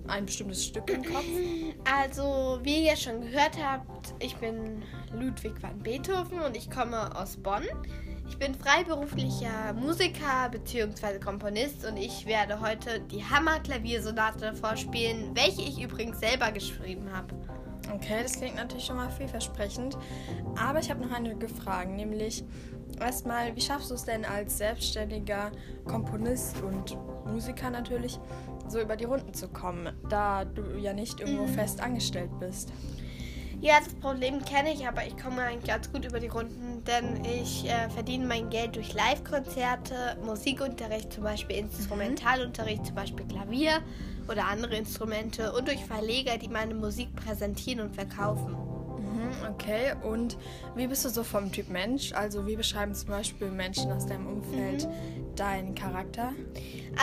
ein 0.08 0.25
bestimmtes 0.25 0.65
Stück 0.65 0.89
im 0.89 1.03
Kopf? 1.03 1.25
Also, 1.89 2.60
wie 2.63 2.88
ihr 2.88 2.96
schon 2.96 3.22
gehört 3.22 3.58
habt, 3.63 4.13
ich 4.20 4.36
bin 4.38 4.84
Ludwig 5.13 5.62
van 5.62 5.79
Beethoven 5.79 6.39
und 6.41 6.55
ich 6.55 6.70
komme 6.70 7.15
aus 7.15 7.38
Bonn. 7.38 7.63
Ich 8.27 8.38
bin 8.38 8.55
freiberuflicher 8.55 9.74
Musiker 9.74 10.48
bzw. 10.50 11.20
Komponist 11.20 11.86
und 11.86 11.98
ich 11.98 12.25
werde 12.25 12.62
heute 12.62 13.01
die 13.01 13.24
Hammer-Klaviersonate 13.24 14.55
vorspielen, 14.55 15.36
welche 15.36 15.62
ich 15.62 15.81
übrigens 15.81 16.20
selber 16.22 16.50
geschrieben 16.51 17.12
habe. 17.12 17.36
Okay, 17.93 18.24
das 18.24 18.33
klingt 18.33 18.55
natürlich 18.55 18.86
schon 18.86 18.95
mal 18.95 19.10
vielversprechend. 19.10 19.98
Aber 20.55 20.79
ich 20.79 20.89
habe 20.89 21.05
noch 21.05 21.12
einige 21.12 21.50
Fragen, 21.50 21.95
nämlich 21.95 22.43
erstmal, 23.00 23.55
wie 23.55 23.62
schaffst 23.62 23.91
du 23.91 23.95
es 23.95 24.05
denn 24.05 24.24
als 24.25 24.57
selbstständiger 24.57 25.51
Komponist 25.86 26.62
und 26.62 26.98
Musiker 27.25 27.69
natürlich, 27.69 28.19
so 28.67 28.79
über 28.79 28.95
die 28.95 29.05
Runden 29.05 29.33
zu 29.33 29.50
kommen, 29.50 29.89
da 30.10 30.45
du 30.45 30.77
ja 30.77 30.93
nicht 30.93 31.19
irgendwo 31.19 31.43
mhm. 31.43 31.53
fest 31.53 31.81
angestellt 31.81 32.31
bist. 32.39 32.71
Ja, 33.60 33.77
das 33.77 33.93
Problem 33.95 34.43
kenne 34.43 34.74
ich, 34.74 34.88
aber 34.88 35.05
ich 35.05 35.15
komme 35.17 35.43
eigentlich 35.43 35.69
ganz 35.69 35.91
gut 35.91 36.03
über 36.03 36.19
die 36.19 36.29
Runden, 36.29 36.83
denn 36.83 37.24
ich 37.25 37.69
äh, 37.69 37.89
verdiene 37.91 38.25
mein 38.25 38.50
Geld 38.50 38.75
durch 38.75 38.93
Live-Konzerte, 38.93 40.17
Musikunterricht, 40.25 41.13
zum 41.13 41.24
Beispiel 41.24 41.57
Instrumentalunterricht, 41.57 42.88
zum 42.88 42.95
Beispiel 42.95 43.27
Klavier 43.27 43.83
oder 44.30 44.48
andere 44.48 44.75
Instrumente 44.75 45.51
und 45.54 45.68
durch 45.68 45.84
Verleger, 45.86 46.38
die 46.38 46.50
meine 46.50 46.74
Musik 46.74 47.16
präsentieren 47.16 47.82
und 47.82 47.96
verkaufen. 47.96 48.56
Okay, 49.50 49.94
und 50.04 50.38
wie 50.75 50.88
bist 50.88 51.06
du 51.06 51.10
so 51.10 51.24
vom 51.24 51.51
Typ 51.51 51.70
Mensch? 51.70 52.13
Also 52.13 52.48
wie 52.48 52.56
beschreiben 52.56 52.94
zum 52.94 53.10
Beispiel 53.10 53.50
Menschen 53.50 53.92
aus 53.92 54.06
deinem 54.06 54.28
Umfeld 54.28 54.88
mhm. 54.88 55.36
deinen 55.36 55.75
Charakter? 55.75 56.34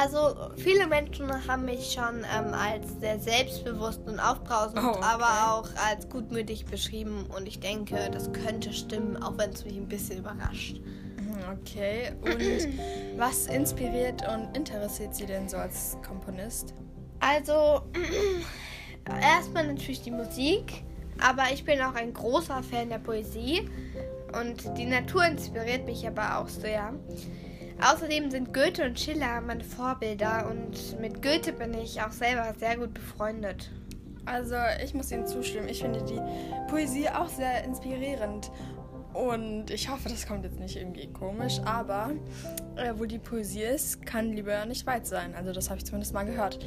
Also 0.01 0.51
viele 0.57 0.87
Menschen 0.87 1.31
haben 1.47 1.65
mich 1.65 1.93
schon 1.93 2.25
ähm, 2.37 2.53
als 2.55 3.01
sehr 3.01 3.19
selbstbewusst 3.19 4.01
und 4.07 4.21
aufbrausend, 4.21 4.81
oh, 4.83 4.89
okay. 4.89 5.01
aber 5.03 5.53
auch 5.55 5.69
als 5.89 6.09
gutmütig 6.09 6.67
beschrieben 6.67 7.27
und 7.37 7.47
ich 7.47 7.61
denke, 7.61 7.97
das 8.13 8.33
könnte 8.33 8.73
stimmen, 8.73 9.17
auch 9.23 9.39
wenn 9.39 9.51
es 9.51 9.65
mich 9.65 9.77
ein 9.77 9.89
bisschen 9.89 10.19
überrascht. 10.19 10.81
Mhm, 10.81 11.39
okay, 11.53 12.13
und 12.23 12.69
was 13.17 13.47
inspiriert 13.47 14.23
und 14.29 14.57
interessiert 14.57 15.15
Sie 15.15 15.27
denn 15.27 15.49
so 15.49 15.57
als 15.57 15.97
Komponist? 16.07 16.75
Also 17.21 17.83
erstmal 19.21 19.67
natürlich 19.67 20.03
die 20.03 20.11
Musik. 20.11 20.85
Aber 21.21 21.45
ich 21.53 21.65
bin 21.65 21.81
auch 21.81 21.95
ein 21.95 22.15
großer 22.15 22.63
Fan 22.63 22.91
der 22.91 22.99
Poesie 22.99 23.69
und 24.39 24.79
die 24.79 24.85
Natur 24.85 25.25
inspiriert 25.25 25.85
mich 25.85 26.07
aber 26.07 26.39
auch 26.39 26.49
sehr. 26.49 26.95
Außerdem 27.81 28.31
sind 28.31 28.55
Goethe 28.55 28.85
und 28.85 28.99
Schiller 28.99 29.41
meine 29.41 29.65
Vorbilder 29.65 30.49
und 30.51 31.01
mit 31.01 31.23
Goethe 31.23 31.53
bin 31.53 31.75
ich 31.75 32.01
auch 32.01 32.13
selber 32.13 32.55
sehr 32.59 32.77
gut 32.77 32.95
befreundet. 32.95 33.71
Also 34.27 34.57
ich 34.85 34.95
muss 34.95 35.11
Ihnen 35.11 35.27
zustimmen, 35.27 35.69
ich 35.69 35.81
finde 35.81 36.03
die 36.03 36.21
Poesie 36.71 37.09
auch 37.09 37.29
sehr 37.29 37.65
inspirierend 37.65 38.51
und 39.15 39.71
ich 39.71 39.89
hoffe, 39.89 40.09
das 40.09 40.27
kommt 40.27 40.45
jetzt 40.45 40.61
nicht 40.61 40.77
irgendwie 40.77 41.07
komisch, 41.13 41.61
aber 41.65 42.11
äh, 42.77 42.93
wo 42.97 43.07
die 43.07 43.19
Poesie 43.19 43.63
ist, 43.63 44.05
kann 44.05 44.33
lieber 44.33 44.65
nicht 44.67 44.87
weit 44.87 45.07
sein. 45.07 45.35
Also 45.35 45.53
das 45.53 45.71
habe 45.71 45.79
ich 45.79 45.87
zumindest 45.87 46.13
mal 46.13 46.25
gehört. 46.25 46.59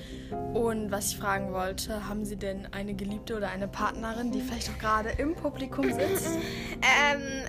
Und 0.53 0.91
was 0.91 1.11
ich 1.11 1.17
fragen 1.17 1.53
wollte, 1.53 2.07
haben 2.07 2.25
Sie 2.25 2.35
denn 2.35 2.67
eine 2.71 2.93
Geliebte 2.93 3.37
oder 3.37 3.49
eine 3.49 3.67
Partnerin, 3.67 4.31
die 4.31 4.41
vielleicht 4.41 4.69
auch 4.69 4.79
gerade 4.79 5.09
im 5.17 5.35
Publikum 5.35 5.85
sitzt? 5.93 6.27
ähm, 6.81 7.43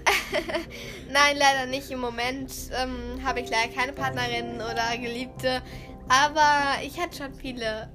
nein, 1.12 1.36
leider 1.36 1.66
nicht. 1.70 1.90
Im 1.90 2.00
Moment 2.00 2.52
ähm, 2.72 3.24
habe 3.24 3.40
ich 3.40 3.50
leider 3.50 3.72
keine 3.72 3.92
Partnerin 3.92 4.56
oder 4.56 4.96
Geliebte. 5.00 5.62
Aber 6.08 6.82
ich 6.84 7.00
hatte 7.00 7.16
schon 7.16 7.34
viele 7.34 7.88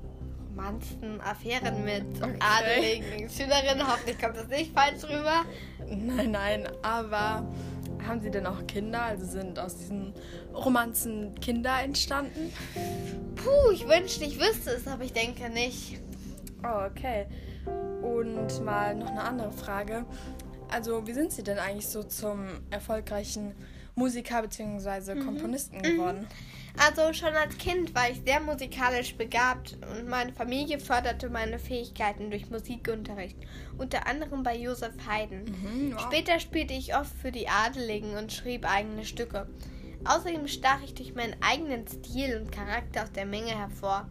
Romanzen, 0.57 1.21
Affären 1.21 1.85
mit 1.85 2.05
okay. 2.21 2.39
adeligen 2.39 3.29
Schülerinnen. 3.29 3.87
Hoffentlich 3.87 4.19
kommt 4.19 4.37
das 4.37 4.47
nicht 4.47 4.73
falsch 4.73 5.03
rüber. 5.03 5.45
Nein, 5.89 6.31
nein, 6.31 6.67
aber 6.81 7.47
haben 8.05 8.21
Sie 8.21 8.31
denn 8.31 8.45
auch 8.45 8.65
Kinder? 8.67 9.03
Also 9.03 9.25
sind 9.25 9.59
aus 9.59 9.77
diesen 9.77 10.13
Romanzen 10.53 11.35
Kinder 11.39 11.81
entstanden? 11.83 12.53
Puh, 13.35 13.71
ich 13.71 13.87
wünschte, 13.87 14.25
ich 14.25 14.39
wüsste 14.39 14.71
es, 14.71 14.87
aber 14.87 15.03
ich 15.03 15.13
denke 15.13 15.49
nicht. 15.49 15.99
Oh, 16.63 16.85
okay. 16.89 17.27
Und 18.01 18.63
mal 18.63 18.95
noch 18.95 19.09
eine 19.09 19.23
andere 19.23 19.51
Frage. 19.51 20.05
Also, 20.69 21.07
wie 21.07 21.13
sind 21.13 21.31
Sie 21.31 21.43
denn 21.43 21.59
eigentlich 21.59 21.87
so 21.87 22.03
zum 22.03 22.47
erfolgreichen 22.69 23.53
Musiker 23.97 24.41
bzw. 24.43 25.15
Mhm. 25.15 25.25
Komponisten 25.25 25.77
mhm. 25.77 25.83
geworden? 25.83 26.27
Also 26.77 27.11
schon 27.13 27.33
als 27.33 27.57
Kind 27.57 27.95
war 27.95 28.09
ich 28.09 28.21
sehr 28.23 28.39
musikalisch 28.39 29.15
begabt 29.15 29.75
und 29.91 30.07
meine 30.07 30.31
Familie 30.31 30.79
förderte 30.79 31.27
meine 31.29 31.57
Fähigkeiten 31.57 32.29
durch 32.29 32.51
Musikunterricht, 32.51 33.37
unter 33.79 34.05
anderem 34.05 34.43
bei 34.43 34.55
Josef 34.55 34.93
Haydn. 35.07 35.45
Mhm, 35.45 35.93
wow. 35.95 36.01
Später 36.01 36.39
spielte 36.39 36.75
ich 36.75 36.95
oft 36.95 37.11
für 37.19 37.31
die 37.31 37.49
Adeligen 37.49 38.15
und 38.15 38.31
schrieb 38.31 38.69
eigene 38.69 39.05
Stücke. 39.05 39.47
Außerdem 40.05 40.47
stach 40.47 40.83
ich 40.83 40.93
durch 40.93 41.15
meinen 41.15 41.35
eigenen 41.41 41.87
Stil 41.87 42.39
und 42.39 42.51
Charakter 42.51 43.03
aus 43.03 43.11
der 43.11 43.25
Menge 43.25 43.57
hervor. 43.57 44.07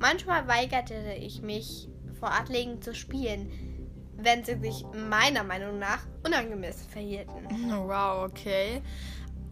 Manchmal 0.00 0.48
weigerte 0.48 0.94
ich 1.20 1.42
mich, 1.42 1.88
vor 2.18 2.32
Adligen 2.32 2.82
zu 2.82 2.94
spielen, 2.96 3.50
wenn 4.16 4.44
sie 4.44 4.58
sich 4.58 4.84
meiner 5.08 5.44
Meinung 5.44 5.78
nach 5.78 6.00
unangemessen 6.26 6.88
verhielten. 6.90 7.46
Wow, 7.86 8.28
okay. 8.28 8.82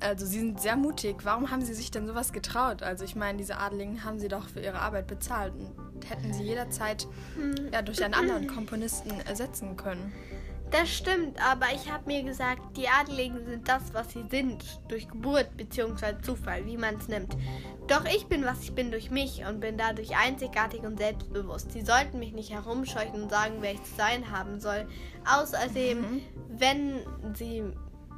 Also 0.01 0.27
Sie 0.27 0.39
sind 0.39 0.61
sehr 0.61 0.77
mutig. 0.77 1.17
Warum 1.25 1.51
haben 1.51 1.63
Sie 1.63 1.75
sich 1.75 1.91
denn 1.91 2.07
sowas 2.07 2.33
getraut? 2.33 2.83
Also 2.83 3.05
ich 3.05 3.17
meine, 3.17 3.39
diese 3.39 3.59
Adligen 3.59 4.05
haben 4.05 4.19
Sie 4.19 4.29
doch 4.29 4.49
für 4.49 4.61
Ihre 4.61 4.81
Arbeit 4.81 5.07
bezahlt 5.07 5.55
und 5.55 6.09
hätten 6.09 6.33
Sie 6.33 6.43
jederzeit 6.43 7.07
hm. 7.37 7.73
ja, 7.73 7.83
durch 7.83 8.05
einen 8.05 8.15
anderen 8.15 8.47
Komponisten 8.47 9.11
ersetzen 9.27 9.77
können. 9.77 10.13
Das 10.71 10.93
stimmt, 10.93 11.41
aber 11.41 11.67
ich 11.75 11.91
habe 11.91 12.07
mir 12.07 12.25
gesagt, 12.25 12.77
die 12.77 12.89
Adligen 12.89 13.45
sind 13.47 13.69
das, 13.69 13.95
was 13.95 14.13
sie 14.13 14.25
sind, 14.29 14.65
durch 14.89 15.09
Geburt 15.09 15.57
bzw. 15.57 16.21
Zufall, 16.23 16.67
wie 16.67 16.77
man 16.77 16.97
es 16.97 17.07
nimmt. 17.07 17.37
Doch 17.87 18.05
ich 18.05 18.27
bin, 18.27 18.45
was 18.45 18.63
ich 18.65 18.75
bin, 18.75 18.91
durch 18.91 19.13
mich 19.13 19.45
und 19.49 19.61
bin 19.61 19.79
dadurch 19.79 20.17
einzigartig 20.17 20.81
und 20.83 20.99
selbstbewusst. 20.99 21.71
Sie 21.71 21.83
sollten 21.83 22.19
mich 22.19 22.33
nicht 22.33 22.51
herumscheuchen 22.51 23.23
und 23.23 23.31
sagen, 23.31 23.59
wer 23.61 23.75
ich 23.75 23.83
zu 23.85 23.95
sein 23.97 24.33
haben 24.33 24.59
soll. 24.59 24.89
Außerdem, 25.33 26.01
mhm. 26.01 26.21
wenn 26.49 27.01
sie 27.35 27.63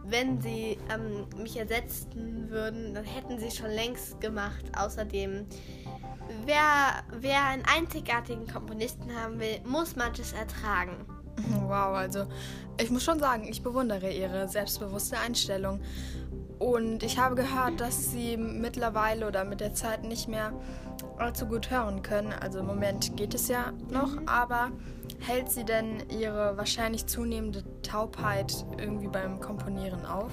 wenn 0.09 0.41
sie 0.41 0.79
ähm, 0.93 1.27
mich 1.41 1.57
ersetzen 1.57 2.51
würden, 2.51 2.95
dann 2.95 3.05
hätten 3.05 3.39
sie 3.39 3.51
schon 3.51 3.71
längst 3.71 4.21
gemacht. 4.21 4.65
Außerdem, 4.77 5.47
wer, 6.45 7.03
wer 7.21 7.45
einen 7.45 7.65
einzigartigen 7.65 8.47
Komponisten 8.47 9.15
haben 9.15 9.39
will, 9.41 9.61
muss 9.65 9.97
manches 9.97 10.33
ertragen. 10.33 11.07
Wow, 11.69 11.95
also 11.95 12.27
ich 12.81 12.91
muss 12.91 13.05
schon 13.05 13.21
sagen, 13.21 13.47
ich 13.49 13.63
bewundere 13.63 14.11
ihre 14.11 14.49
selbstbewusste 14.49 15.19
Einstellung. 15.19 15.81
Und 16.59 17.05
ich 17.05 17.19
habe 17.19 17.37
gehört, 17.37 17.81
dass 17.81 18.11
sie 18.11 18.37
mittlerweile 18.37 19.29
oder 19.29 19.45
mit 19.45 19.61
der 19.61 19.73
Zeit 19.75 20.03
nicht 20.03 20.29
mehr 20.29 20.53
allzu 21.17 21.47
gut 21.47 21.71
hören 21.71 22.03
können. 22.03 22.33
Also 22.33 22.59
im 22.61 22.67
Moment 22.67 23.17
geht 23.17 23.35
es 23.35 23.49
ja 23.49 23.73
noch, 23.91 24.17
mhm. 24.17 24.29
aber 24.29 24.73
hält 25.21 25.51
sie 25.51 25.65
denn 25.65 26.03
ihre 26.11 26.57
wahrscheinlich 26.57 27.07
zunehmende 27.07 27.65
Taubheit 27.83 28.65
irgendwie 28.79 29.09
beim 29.09 29.41
Komponieren 29.41 30.05
auf? 30.07 30.33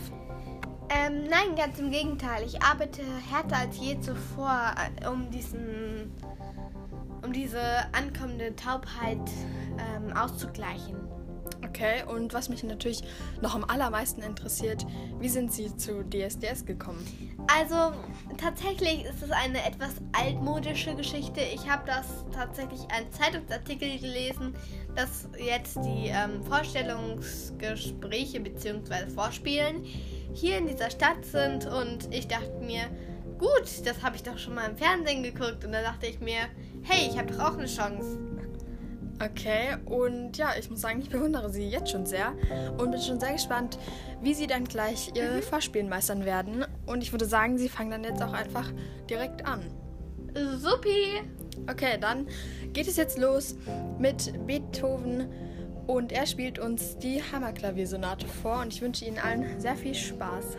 Ähm, 0.89 1.23
nein, 1.29 1.55
ganz 1.55 1.79
im 1.79 1.91
Gegenteil. 1.91 2.43
Ich 2.45 2.61
arbeite 2.61 3.01
härter 3.29 3.57
als 3.57 3.77
je 3.79 3.99
zuvor, 3.99 4.75
äh, 5.01 5.07
um 5.07 5.31
diesen, 5.31 6.11
um 7.23 7.33
diese 7.33 7.61
ankommende 7.91 8.55
Taubheit 8.55 9.19
ähm, 9.79 10.15
auszugleichen. 10.15 10.95
Okay, 11.63 12.03
und 12.07 12.33
was 12.33 12.49
mich 12.49 12.63
natürlich 12.63 13.03
noch 13.41 13.55
am 13.55 13.63
allermeisten 13.63 14.21
interessiert, 14.21 14.85
wie 15.19 15.29
sind 15.29 15.51
Sie 15.51 15.75
zu 15.75 16.03
DSDS 16.03 16.65
gekommen? 16.65 17.34
Also 17.47 17.93
tatsächlich 18.37 19.05
ist 19.05 19.21
es 19.21 19.31
eine 19.31 19.63
etwas 19.65 19.95
altmodische 20.13 20.95
Geschichte. 20.95 21.41
Ich 21.41 21.69
habe 21.69 21.83
das 21.85 22.07
tatsächlich 22.33 22.81
einen 22.91 23.11
Zeitungsartikel 23.11 23.99
gelesen, 23.99 24.55
dass 24.95 25.27
jetzt 25.37 25.77
die 25.77 26.07
ähm, 26.07 26.43
Vorstellungsgespräche 26.43 28.39
bzw. 28.39 29.09
Vorspielen 29.13 29.83
hier 30.33 30.57
in 30.57 30.67
dieser 30.67 30.89
Stadt 30.89 31.23
sind 31.23 31.65
und 31.67 32.13
ich 32.13 32.27
dachte 32.27 32.59
mir, 32.61 32.89
gut, 33.37 33.85
das 33.85 34.01
habe 34.01 34.15
ich 34.15 34.23
doch 34.23 34.37
schon 34.37 34.55
mal 34.55 34.69
im 34.69 34.77
Fernsehen 34.77 35.23
geguckt 35.23 35.63
und 35.63 35.71
dann 35.71 35.83
dachte 35.83 36.07
ich 36.07 36.19
mir, 36.19 36.47
hey, 36.83 37.07
ich 37.09 37.17
habe 37.17 37.31
doch 37.31 37.39
auch 37.39 37.57
eine 37.57 37.67
Chance. 37.67 38.17
Okay, 39.23 39.77
und 39.85 40.35
ja, 40.37 40.49
ich 40.59 40.69
muss 40.69 40.81
sagen, 40.81 40.99
ich 40.99 41.09
bewundere 41.09 41.49
sie 41.49 41.69
jetzt 41.69 41.89
schon 41.89 42.05
sehr 42.05 42.33
und 42.77 42.91
bin 42.91 42.99
schon 42.99 43.19
sehr 43.19 43.31
gespannt, 43.31 43.79
wie 44.21 44.33
sie 44.33 44.45
dann 44.45 44.65
gleich 44.65 45.11
ihr 45.15 45.31
mhm. 45.31 45.41
Vorspielen 45.41 45.87
meistern 45.87 46.25
werden. 46.25 46.65
Und 46.85 47.01
ich 47.01 47.11
würde 47.11 47.25
sagen, 47.25 47.57
sie 47.57 47.69
fangen 47.69 47.91
dann 47.91 48.03
jetzt 48.03 48.21
auch 48.21 48.33
einfach 48.33 48.71
direkt 49.09 49.45
an. 49.45 49.61
Supi! 50.57 51.21
Okay, 51.69 51.97
dann 51.99 52.27
geht 52.73 52.87
es 52.87 52.97
jetzt 52.97 53.17
los 53.17 53.55
mit 53.97 54.33
Beethoven 54.45 55.29
und 55.87 56.11
er 56.11 56.25
spielt 56.25 56.59
uns 56.59 56.97
die 56.97 57.21
Hammerklaviersonate 57.23 58.27
vor 58.27 58.61
und 58.61 58.73
ich 58.73 58.81
wünsche 58.81 59.05
Ihnen 59.05 59.19
allen 59.19 59.59
sehr 59.59 59.75
viel 59.75 59.95
Spaß. 59.95 60.57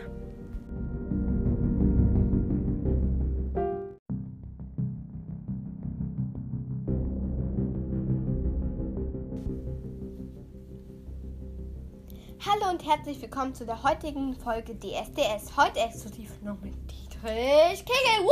Herzlich 12.87 13.21
willkommen 13.21 13.53
zu 13.53 13.65
der 13.65 13.83
heutigen 13.83 14.33
Folge 14.33 14.73
DSDS. 14.73 15.57
Heute 15.57 15.77
exklusiv 15.81 16.41
nur 16.41 16.55
mit 16.63 16.73
Dietrich 16.89 17.83
Kegel. 17.83 18.29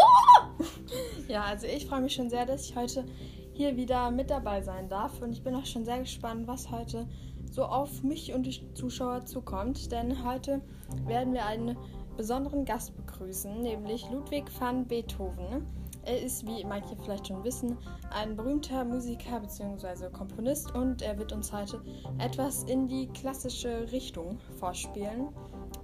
Ja, 1.28 1.44
also 1.44 1.68
ich 1.68 1.86
freue 1.86 2.00
mich 2.00 2.14
schon 2.14 2.30
sehr, 2.30 2.46
dass 2.46 2.70
ich 2.70 2.74
heute 2.74 3.04
hier 3.52 3.76
wieder 3.76 4.12
mit 4.12 4.30
dabei 4.30 4.62
sein 4.62 4.88
darf. 4.88 5.22
Und 5.22 5.34
ich 5.34 5.44
bin 5.44 5.56
auch 5.56 5.66
schon 5.66 5.84
sehr 5.84 6.00
gespannt, 6.00 6.48
was 6.48 6.72
heute 6.72 7.06
so 7.52 7.66
auf 7.66 8.02
mich 8.02 8.34
und 8.34 8.44
die 8.44 8.74
Zuschauer 8.74 9.26
zukommt. 9.26 9.92
Denn 9.92 10.24
heute 10.24 10.62
werden 11.06 11.34
wir 11.34 11.46
einen 11.46 11.78
besonderen 12.16 12.64
Gast 12.64 12.96
begrüßen, 12.96 13.62
nämlich 13.62 14.10
Ludwig 14.10 14.46
van 14.58 14.86
Beethoven. 14.88 15.68
Er 16.06 16.22
ist, 16.22 16.46
wie 16.46 16.64
manche 16.64 16.96
vielleicht 16.96 17.28
schon 17.28 17.44
wissen, 17.44 17.78
ein 18.12 18.36
berühmter 18.36 18.86
Musiker 18.86 19.40
bzw. 19.40 20.10
Komponist 20.12 20.74
und 20.76 21.02
er 21.02 21.18
wird 21.18 21.34
uns 21.34 21.52
heute 21.52 21.82
etwas 22.20 22.64
in 22.64 22.88
die 22.88 23.08
klassische 23.08 23.92
Richtung 23.92 24.40
vorspielen. 24.60 25.30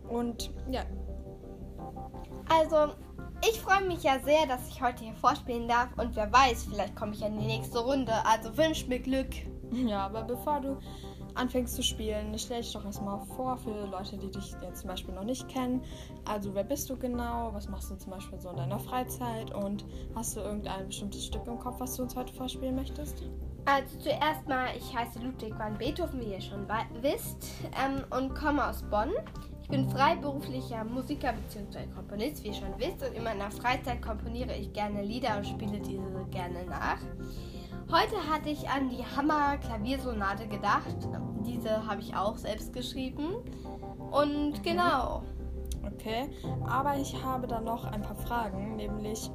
Und 0.10 0.51
ja. 0.69 0.84
Also, 2.49 2.93
ich 3.49 3.60
freue 3.60 3.88
mich 3.88 4.03
ja 4.03 4.19
sehr, 4.23 4.45
dass 4.45 4.67
ich 4.67 4.81
heute 4.81 5.03
hier 5.03 5.15
vorspielen 5.15 5.67
darf 5.67 5.89
und 5.97 6.15
wer 6.15 6.31
weiß, 6.31 6.67
vielleicht 6.69 6.95
komme 6.95 7.13
ich 7.13 7.23
in 7.23 7.39
die 7.39 7.47
nächste 7.47 7.79
Runde. 7.79 8.13
Also 8.23 8.55
wünsch 8.55 8.88
mir 8.88 8.99
Glück. 8.99 9.29
Ja, 9.71 10.05
aber 10.05 10.23
bevor 10.23 10.60
du 10.60 10.77
anfängst 11.36 11.76
zu 11.76 11.84
spielen, 11.84 12.38
stell 12.38 12.62
dich 12.62 12.74
doch 12.74 12.86
erstmal 12.86 13.20
vor 13.36 13.58
für 13.58 13.86
Leute, 13.88 14.17
die 14.17 14.30
dich 14.30 14.56
jetzt 14.62 14.82
zum 14.82 14.89
Beispiel 14.89 15.13
noch 15.13 15.24
nicht 15.24 15.48
kennen. 15.48 15.82
Also, 16.26 16.54
wer 16.54 16.63
bist 16.63 16.89
du 16.89 16.98
genau? 16.98 17.54
Was 17.54 17.67
machst 17.70 17.91
du 17.91 17.96
zum 17.96 18.12
Beispiel 18.12 18.39
so 18.39 18.50
in 18.50 18.58
deiner 18.58 18.80
Freizeit? 18.80 19.54
Und 19.54 19.86
hast 20.15 20.36
du 20.36 20.41
irgendein 20.41 20.88
bestimmtes 20.88 21.26
Stück 21.26 21.46
im 21.48 21.60
Kopf, 21.60 21.80
was 21.80 21.96
du 21.96 22.04
uns 22.04 22.15
heute 22.15 22.34
vorspielen 22.34 22.76
möchtest? 22.76 23.24
Also 23.65 24.00
zuerst 24.00 24.48
mal, 24.48 24.70
ich 24.76 24.96
heiße 24.96 25.20
Ludwig 25.20 25.58
van 25.58 25.78
Beethoven, 25.78 26.20
wie 26.20 26.34
ihr 26.34 26.41
schon 26.41 26.67
wisst, 27.02 27.48
ähm, 27.80 28.04
und 28.10 28.34
komme 28.34 28.67
aus 28.67 28.82
Bonn. 28.84 29.12
Ich 29.62 29.70
bin 29.70 29.88
freiberuflicher 29.89 30.84
Musiker 30.84 31.34
bzw. 31.34 31.86
Komponist, 31.96 32.44
wie 32.44 32.48
ihr 32.48 32.54
schon 32.56 32.74
wisst, 32.78 33.08
und 33.08 33.15
in 33.15 33.24
meiner 33.24 33.52
Freizeit 33.52 34.02
komponiere 34.02 34.56
ich 34.56 34.74
gerne 34.74 35.04
Lieder 35.04 35.38
und 35.38 35.46
spiele 35.46 35.80
diese 35.80 36.26
gerne 36.32 36.65
nach. 36.65 37.00
Heute 37.91 38.15
hatte 38.32 38.49
ich 38.49 38.69
an 38.69 38.88
die 38.88 39.04
Hammer 39.04 39.58
Klaviersonate 39.58 40.47
gedacht. 40.47 40.95
Diese 41.45 41.86
habe 41.86 41.99
ich 41.99 42.15
auch 42.15 42.38
selbst 42.38 42.71
geschrieben. 42.71 43.43
Und 44.12 44.63
genau. 44.63 45.23
Okay, 45.86 46.30
aber 46.63 46.95
ich 46.95 47.21
habe 47.21 47.47
da 47.47 47.60
noch 47.60 47.84
ein 47.84 48.01
paar 48.01 48.15
Fragen, 48.15 48.77
nämlich, 48.77 49.30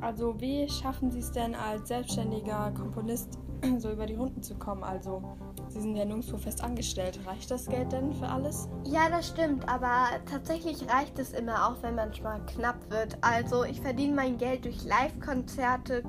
also 0.00 0.40
wie 0.40 0.68
schaffen 0.68 1.10
Sie 1.10 1.18
es 1.18 1.32
denn 1.32 1.56
als 1.56 1.88
selbstständiger 1.88 2.70
Komponist 2.70 3.36
so 3.78 3.90
über 3.90 4.06
die 4.06 4.14
Runden 4.14 4.44
zu 4.44 4.54
kommen? 4.54 4.84
Also, 4.84 5.20
Sie 5.68 5.80
sind 5.80 5.96
ja 5.96 6.04
nirgendwo 6.04 6.38
fest 6.38 6.62
angestellt. 6.62 7.18
Reicht 7.26 7.50
das 7.50 7.66
Geld 7.66 7.90
denn 7.90 8.14
für 8.14 8.28
alles? 8.28 8.68
Ja, 8.84 9.10
das 9.10 9.28
stimmt, 9.28 9.68
aber 9.68 10.06
tatsächlich 10.30 10.88
reicht 10.88 11.18
es 11.18 11.32
immer 11.32 11.68
auch, 11.68 11.82
wenn 11.82 11.96
manchmal 11.96 12.46
knapp 12.46 12.90
wird. 12.90 13.18
Also, 13.22 13.64
ich 13.64 13.80
verdiene 13.80 14.14
mein 14.14 14.38
Geld 14.38 14.64
durch 14.66 14.84
Live-Konzerte, 14.84 16.04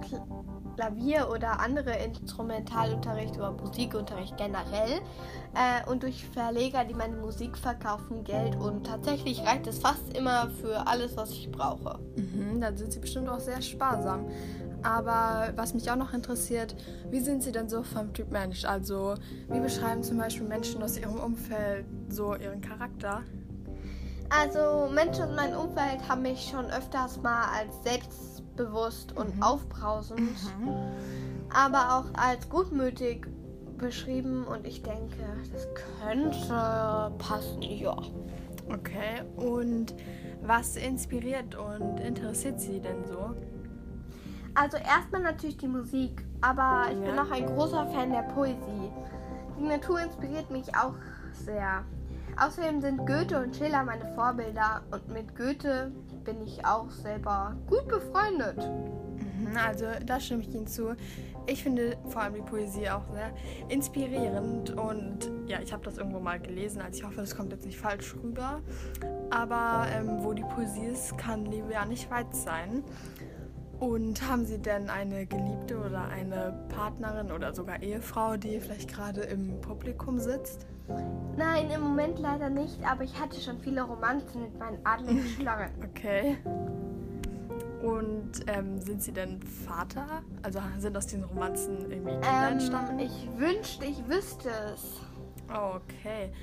Klavier 0.79 1.29
oder 1.29 1.59
andere 1.59 1.91
Instrumentalunterricht 1.91 3.35
oder 3.35 3.51
Musikunterricht 3.51 4.37
generell 4.37 5.01
äh, 5.53 5.89
und 5.89 6.03
durch 6.03 6.25
Verleger, 6.29 6.85
die 6.85 6.93
meine 6.93 7.17
Musik 7.17 7.57
verkaufen, 7.57 8.23
Geld 8.23 8.55
und 8.55 8.87
tatsächlich 8.87 9.43
reicht 9.45 9.67
es 9.67 9.79
fast 9.79 10.17
immer 10.17 10.49
für 10.49 10.87
alles, 10.87 11.17
was 11.17 11.31
ich 11.31 11.51
brauche. 11.51 11.99
Mhm, 12.15 12.61
dann 12.61 12.77
sind 12.77 12.93
Sie 12.93 12.99
bestimmt 12.99 13.27
auch 13.27 13.41
sehr 13.41 13.61
sparsam. 13.61 14.29
Aber 14.81 15.51
was 15.57 15.73
mich 15.73 15.91
auch 15.91 15.97
noch 15.97 16.13
interessiert, 16.13 16.77
wie 17.09 17.19
sind 17.19 17.43
Sie 17.43 17.51
denn 17.51 17.67
so 17.67 17.83
vom 17.83 18.13
Typ 18.13 18.31
Mensch? 18.31 18.63
Also 18.63 19.15
wie 19.49 19.59
beschreiben 19.59 20.01
zum 20.01 20.17
Beispiel 20.17 20.47
Menschen 20.47 20.81
aus 20.81 20.97
Ihrem 20.97 21.19
Umfeld 21.19 21.85
so 22.07 22.35
Ihren 22.35 22.61
Charakter? 22.61 23.23
Also 24.29 24.87
Menschen 24.93 25.23
aus 25.23 25.35
meinem 25.35 25.59
Umfeld 25.59 26.07
haben 26.07 26.21
mich 26.21 26.49
schon 26.49 26.67
öfters 26.67 27.21
mal 27.21 27.47
als 27.53 27.83
selbst 27.83 28.28
selbstbewusst 28.59 29.15
und 29.15 29.35
mhm. 29.35 29.43
aufbrausend, 29.43 30.19
mhm. 30.59 30.75
aber 31.53 31.95
auch 31.95 32.19
als 32.19 32.49
gutmütig 32.49 33.27
beschrieben 33.77 34.43
und 34.43 34.67
ich 34.67 34.83
denke, 34.83 35.15
das 35.53 35.67
könnte 36.01 37.13
passen, 37.17 37.61
ja. 37.61 37.97
Okay, 38.71 39.23
und 39.35 39.95
was 40.43 40.75
inspiriert 40.75 41.55
und 41.55 41.99
interessiert 41.99 42.59
Sie 42.59 42.79
denn 42.79 43.03
so? 43.05 43.35
Also 44.53 44.77
erstmal 44.77 45.21
natürlich 45.21 45.57
die 45.57 45.67
Musik, 45.67 46.23
aber 46.41 46.87
ich 46.91 46.99
bin 46.99 47.17
auch 47.17 47.31
ein 47.31 47.45
großer 47.45 47.87
Fan 47.87 48.11
der 48.11 48.23
Poesie. 48.23 48.91
Die 49.57 49.63
Natur 49.63 50.01
inspiriert 50.01 50.49
mich 50.51 50.75
auch 50.75 50.95
sehr. 51.33 51.83
Außerdem 52.37 52.81
sind 52.81 53.05
Goethe 53.05 53.41
und 53.41 53.55
Schiller 53.55 53.83
meine 53.83 54.05
Vorbilder 54.15 54.81
und 54.91 55.07
mit 55.09 55.35
Goethe 55.35 55.91
bin 56.23 56.41
ich 56.41 56.65
auch 56.65 56.89
selber 56.89 57.55
gut 57.67 57.87
befreundet. 57.87 58.57
Mhm, 58.57 59.57
Also 59.57 59.85
da 60.05 60.19
stimme 60.19 60.41
ich 60.43 60.53
Ihnen 60.53 60.67
zu. 60.67 60.95
Ich 61.47 61.63
finde 61.63 61.97
vor 62.09 62.21
allem 62.21 62.35
die 62.35 62.41
Poesie 62.41 62.89
auch 62.89 63.07
sehr 63.11 63.31
inspirierend 63.69 64.69
und 64.71 65.31
ja, 65.47 65.59
ich 65.61 65.73
habe 65.73 65.83
das 65.83 65.97
irgendwo 65.97 66.19
mal 66.19 66.39
gelesen, 66.39 66.81
also 66.81 66.99
ich 66.99 67.03
hoffe, 67.03 67.21
das 67.21 67.35
kommt 67.35 67.51
jetzt 67.51 67.65
nicht 67.65 67.79
falsch 67.79 68.15
rüber. 68.23 68.61
Aber 69.31 69.87
ähm, 69.91 70.23
wo 70.23 70.33
die 70.33 70.43
Poesie 70.43 70.85
ist, 70.85 71.17
kann 71.17 71.45
Liebe 71.45 71.73
ja 71.73 71.85
nicht 71.85 72.11
weit 72.11 72.35
sein. 72.35 72.83
Und 73.79 74.27
haben 74.29 74.45
Sie 74.45 74.59
denn 74.59 74.89
eine 74.89 75.25
Geliebte 75.25 75.77
oder 75.79 76.09
eine 76.09 76.67
Partnerin 76.67 77.31
oder 77.31 77.53
sogar 77.55 77.81
Ehefrau, 77.81 78.35
die 78.35 78.59
vielleicht 78.59 78.93
gerade 78.93 79.21
im 79.21 79.61
Publikum 79.61 80.19
sitzt? 80.19 80.67
Nein, 81.37 81.69
im 81.71 81.81
Moment 81.81 82.19
leider 82.19 82.49
nicht, 82.49 82.83
aber 82.83 83.03
ich 83.03 83.19
hatte 83.19 83.39
schon 83.39 83.59
viele 83.59 83.83
Romanzen 83.83 84.41
mit 84.41 84.59
meinen 84.59 84.85
adligen 84.85 85.25
Schlangen. 85.25 85.71
Okay. 85.89 86.37
Und 87.81 88.31
ähm, 88.47 88.81
sind 88.81 89.01
Sie 89.01 89.13
denn 89.13 89.41
Vater? 89.41 90.21
Also 90.43 90.59
sind 90.77 90.97
aus 90.97 91.07
diesen 91.07 91.23
Romanzen 91.23 91.89
irgendwie 91.89 92.11
Kinder 92.11 92.49
entstanden? 92.49 92.99
Ähm, 92.99 93.05
ich 93.05 93.39
wünschte, 93.39 93.85
ich 93.85 94.05
wüsste 94.07 94.49
es. 94.73 94.99
Okay. 95.47 96.33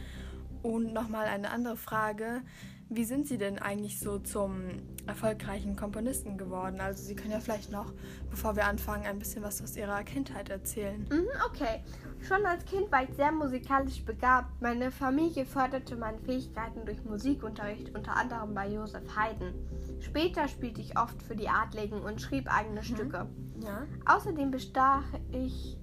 Und 0.63 0.95
nochmal 0.95 1.27
eine 1.27 1.51
andere 1.51 1.77
Frage. 1.77 2.41
Wie 2.89 3.05
sind 3.05 3.27
Sie 3.27 3.37
denn 3.37 3.59
eigentlich 3.59 3.99
so 3.99 4.21
zum 4.21 4.63
erfolgreichen 5.09 5.75
Komponisten 5.75 6.39
geworden? 6.39 6.81
Also 6.81 7.03
Sie 7.03 7.17
können 7.17 7.33
ja 7.33 7.41
vielleicht 7.41 7.73
noch, 7.73 7.93
bevor 8.31 8.55
wir 8.55 8.67
anfangen, 8.67 9.07
ein 9.07 9.19
bisschen 9.19 9.43
was 9.43 9.61
aus 9.61 9.77
Ihrer 9.77 10.05
Kindheit 10.05 10.51
erzählen. 10.51 11.05
Mhm, 11.11 11.27
okay. 11.51 11.83
Schon 12.21 12.47
als 12.47 12.65
Kind 12.65 12.91
war 12.93 13.03
ich 13.03 13.11
sehr 13.17 13.33
musikalisch 13.33 14.05
begabt. 14.05 14.63
Meine 14.63 14.93
Familie 14.93 15.45
förderte 15.45 15.97
meine 15.97 16.21
Fähigkeiten 16.21 16.87
durch 16.87 17.05
Musikunterricht, 17.05 17.93
unter 17.93 18.17
anderem 18.17 18.55
bei 18.55 18.69
Josef 18.69 19.05
Haydn. 19.17 19.53
Später 20.01 20.47
spielte 20.47 20.81
ich 20.81 20.97
oft 20.97 21.21
für 21.23 21.35
die 21.35 21.49
Adligen 21.49 22.01
und 22.01 22.21
schrieb 22.21 22.49
eigene 22.53 22.85
Stücke. 22.85 23.27
Ja. 23.61 23.83
Außerdem 24.05 24.53
bestach 24.53 25.05
ich, 25.33 25.77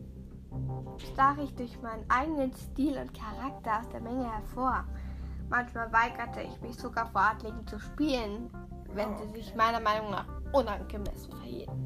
stach 1.11 1.37
ich 1.37 1.53
durch 1.55 1.81
meinen 1.81 2.09
eigenen 2.09 2.53
Stil 2.53 2.97
und 2.97 3.13
Charakter 3.13 3.79
aus 3.79 3.89
der 3.89 3.99
Menge 3.99 4.31
hervor. 4.31 4.85
Manchmal 5.53 5.93
weigerte 5.93 6.41
ich 6.41 6.59
mich 6.61 6.75
sogar 6.77 7.05
vor 7.11 7.21
Adligen 7.21 7.67
zu 7.67 7.77
spielen, 7.77 8.49
wenn 8.95 9.15
sie 9.19 9.27
sich 9.39 9.53
meiner 9.53 9.79
Meinung 9.79 10.09
nach 10.09 10.25
unangemessen 10.51 11.31
verhielten. 11.31 11.85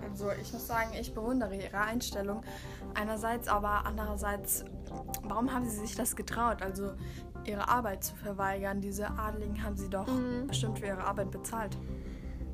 Also 0.00 0.30
ich 0.40 0.52
muss 0.52 0.68
sagen, 0.68 0.90
ich 0.94 1.12
bewundere 1.12 1.56
Ihre 1.56 1.78
Einstellung. 1.80 2.42
Einerseits, 2.94 3.48
aber 3.48 3.84
andererseits, 3.86 4.64
warum 5.24 5.52
haben 5.52 5.68
Sie 5.68 5.78
sich 5.78 5.96
das 5.96 6.14
getraut? 6.14 6.62
Also 6.62 6.92
Ihre 7.44 7.68
Arbeit 7.68 8.04
zu 8.04 8.14
verweigern. 8.14 8.80
Diese 8.80 9.10
Adligen 9.10 9.64
haben 9.64 9.76
Sie 9.76 9.90
doch 9.90 10.06
Mhm. 10.06 10.46
bestimmt 10.46 10.78
für 10.78 10.86
Ihre 10.86 11.02
Arbeit 11.04 11.32
bezahlt. 11.32 11.76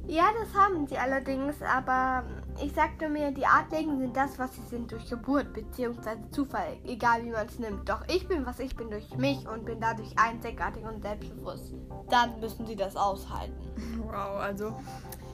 Ja, 0.07 0.25
das 0.39 0.55
haben 0.55 0.87
sie 0.87 0.99
allerdings, 0.99 1.63
aber 1.63 2.25
ich 2.63 2.73
sagte 2.75 3.09
mir, 3.09 3.31
die 3.33 3.47
Adligen 3.47 3.99
sind 3.99 4.17
das, 4.17 4.39
was 4.39 4.55
sie 4.55 4.63
sind 4.69 4.93
durch 4.93 5.09
Geburt 5.09 5.53
bzw. 5.55 6.17
Zufall, 6.31 6.77
egal 6.85 7.25
wie 7.25 7.31
man 7.31 7.47
es 7.47 7.59
nimmt. 7.59 7.89
Doch 7.89 8.03
ich 8.09 8.29
bin, 8.29 8.45
was 8.45 8.59
ich 8.59 8.77
bin 8.77 8.91
durch 8.91 9.17
mich 9.17 9.49
und 9.49 9.65
bin 9.65 9.81
dadurch 9.81 10.15
einzigartig 10.19 10.85
und 10.85 11.03
selbstbewusst. 11.03 11.73
Dann 12.11 12.39
müssen 12.41 12.67
sie 12.67 12.77
das 12.77 12.97
aushalten. 12.97 13.55
Wow, 14.05 14.39
also 14.39 14.77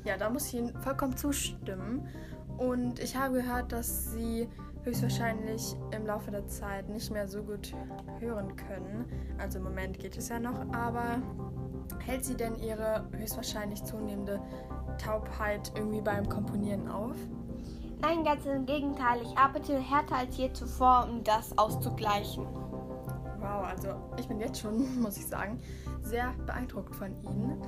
ja, 0.04 0.16
da 0.16 0.30
muss 0.30 0.46
ich 0.46 0.54
Ihnen 0.54 0.74
vollkommen 0.80 1.16
zustimmen. 1.16 2.08
Und 2.56 2.98
ich 2.98 3.16
habe 3.16 3.34
gehört, 3.34 3.72
dass 3.72 4.12
Sie 4.12 4.48
höchstwahrscheinlich 4.84 5.76
im 5.90 6.06
Laufe 6.06 6.30
der 6.30 6.46
Zeit 6.46 6.88
nicht 6.88 7.10
mehr 7.10 7.28
so 7.28 7.42
gut 7.42 7.74
hören 8.18 8.56
können. 8.56 9.04
Also 9.38 9.58
im 9.58 9.64
Moment 9.64 9.98
geht 9.98 10.16
es 10.16 10.28
ja 10.28 10.38
noch, 10.38 10.58
aber 10.72 11.20
hält 12.04 12.24
Sie 12.24 12.36
denn 12.36 12.56
Ihre 12.58 13.06
höchstwahrscheinlich 13.12 13.84
zunehmende 13.84 14.40
Taubheit 14.98 15.72
irgendwie 15.74 16.00
beim 16.00 16.28
Komponieren 16.28 16.88
auf? 16.88 17.16
Nein, 18.02 18.24
ganz 18.24 18.46
im 18.46 18.64
Gegenteil, 18.64 19.20
ich 19.22 19.36
arbeite 19.36 19.78
härter 19.78 20.16
als 20.16 20.36
je 20.36 20.52
zuvor, 20.52 21.06
um 21.10 21.22
das 21.22 21.56
auszugleichen. 21.58 22.46
Wow, 23.40 23.64
also 23.68 23.88
ich 24.18 24.26
bin 24.26 24.40
jetzt 24.40 24.60
schon, 24.60 25.00
muss 25.02 25.16
ich 25.16 25.26
sagen, 25.26 25.58
sehr 26.02 26.32
beeindruckt 26.46 26.94
von 26.94 27.14
Ihnen. 27.22 27.60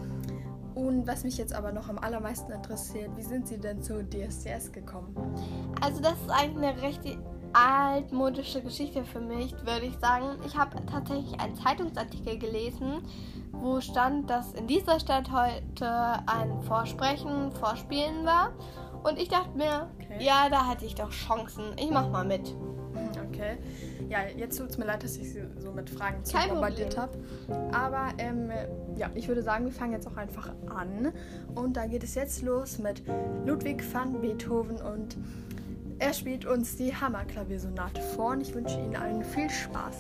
Und 0.75 1.07
was 1.07 1.23
mich 1.25 1.37
jetzt 1.37 1.55
aber 1.55 1.73
noch 1.73 1.89
am 1.89 1.99
allermeisten 1.99 2.51
interessiert, 2.51 3.11
wie 3.17 3.23
sind 3.23 3.47
Sie 3.47 3.59
denn 3.59 3.83
zu 3.83 4.03
DSDS 4.03 4.73
gekommen? 4.73 5.15
Also 5.83 6.01
das 6.01 6.15
ist 6.15 6.31
eigentlich 6.31 6.71
eine 6.71 6.83
recht 6.83 7.19
altmodische 7.53 8.63
Geschichte 8.63 9.05
für 9.05 9.21
mich, 9.21 9.53
würde 9.67 9.87
ich 9.87 9.99
sagen. 9.99 10.39
Ich 10.47 10.57
habe 10.57 10.77
tatsächlich 10.87 11.39
einen 11.39 11.55
Zeitungsartikel 11.57 12.39
gelesen, 12.39 13.03
wo 13.63 13.81
stand, 13.81 14.29
dass 14.29 14.53
in 14.55 14.67
dieser 14.67 14.99
Stadt 15.01 15.31
heute 15.33 15.89
ein 16.27 16.63
Vorsprechen, 16.63 17.53
Vorspielen 17.53 18.25
war. 18.25 18.53
Und 19.05 19.19
ich 19.19 19.29
dachte 19.29 19.57
mir, 19.57 19.89
Okay. 19.99 20.25
ja, 20.25 20.49
da 20.51 20.67
hatte 20.67 20.85
ich 20.85 20.95
doch 20.95 21.11
Chancen. 21.11 21.65
Ich 21.77 21.91
mach 21.91 22.09
mal 22.11 22.25
mit. 22.25 22.55
Okay. 23.29 23.57
Ja, 24.09 24.19
jetzt 24.37 24.59
tut 24.59 24.71
es 24.71 24.79
mir 24.79 24.85
leid, 24.85 25.03
dass 25.03 25.17
ich 25.17 25.33
Sie 25.33 25.43
so 25.59 25.73
mit 25.73 25.89
Fragen 25.89 26.23
Kein 26.31 26.51
bombardiert 26.51 26.97
habe. 26.99 27.19
Aber 27.73 28.09
ähm, 28.19 28.51
ja, 28.97 29.11
ich 29.15 29.27
würde 29.27 29.43
sagen, 29.43 29.65
wir 29.65 29.73
fangen 29.73 29.93
jetzt 29.93 30.07
auch 30.07 30.17
einfach 30.17 30.51
an. 30.69 31.13
Und 31.55 31.77
da 31.77 31.87
geht 31.87 32.05
es 32.05 32.15
jetzt 32.15 32.43
los 32.43 32.79
mit 32.79 33.03
Ludwig 33.47 33.83
van 33.93 34.21
Beethoven 34.21 34.77
und 34.77 35.17
er 35.99 36.13
spielt 36.13 36.45
uns 36.45 36.77
die 36.77 36.95
Hammerklaviersonate 36.95 38.01
vor 38.03 38.33
und 38.33 38.41
ich 38.41 38.55
wünsche 38.55 38.79
Ihnen 38.79 38.97
allen 38.97 39.25
viel 39.25 39.49
Spaß. 39.49 39.97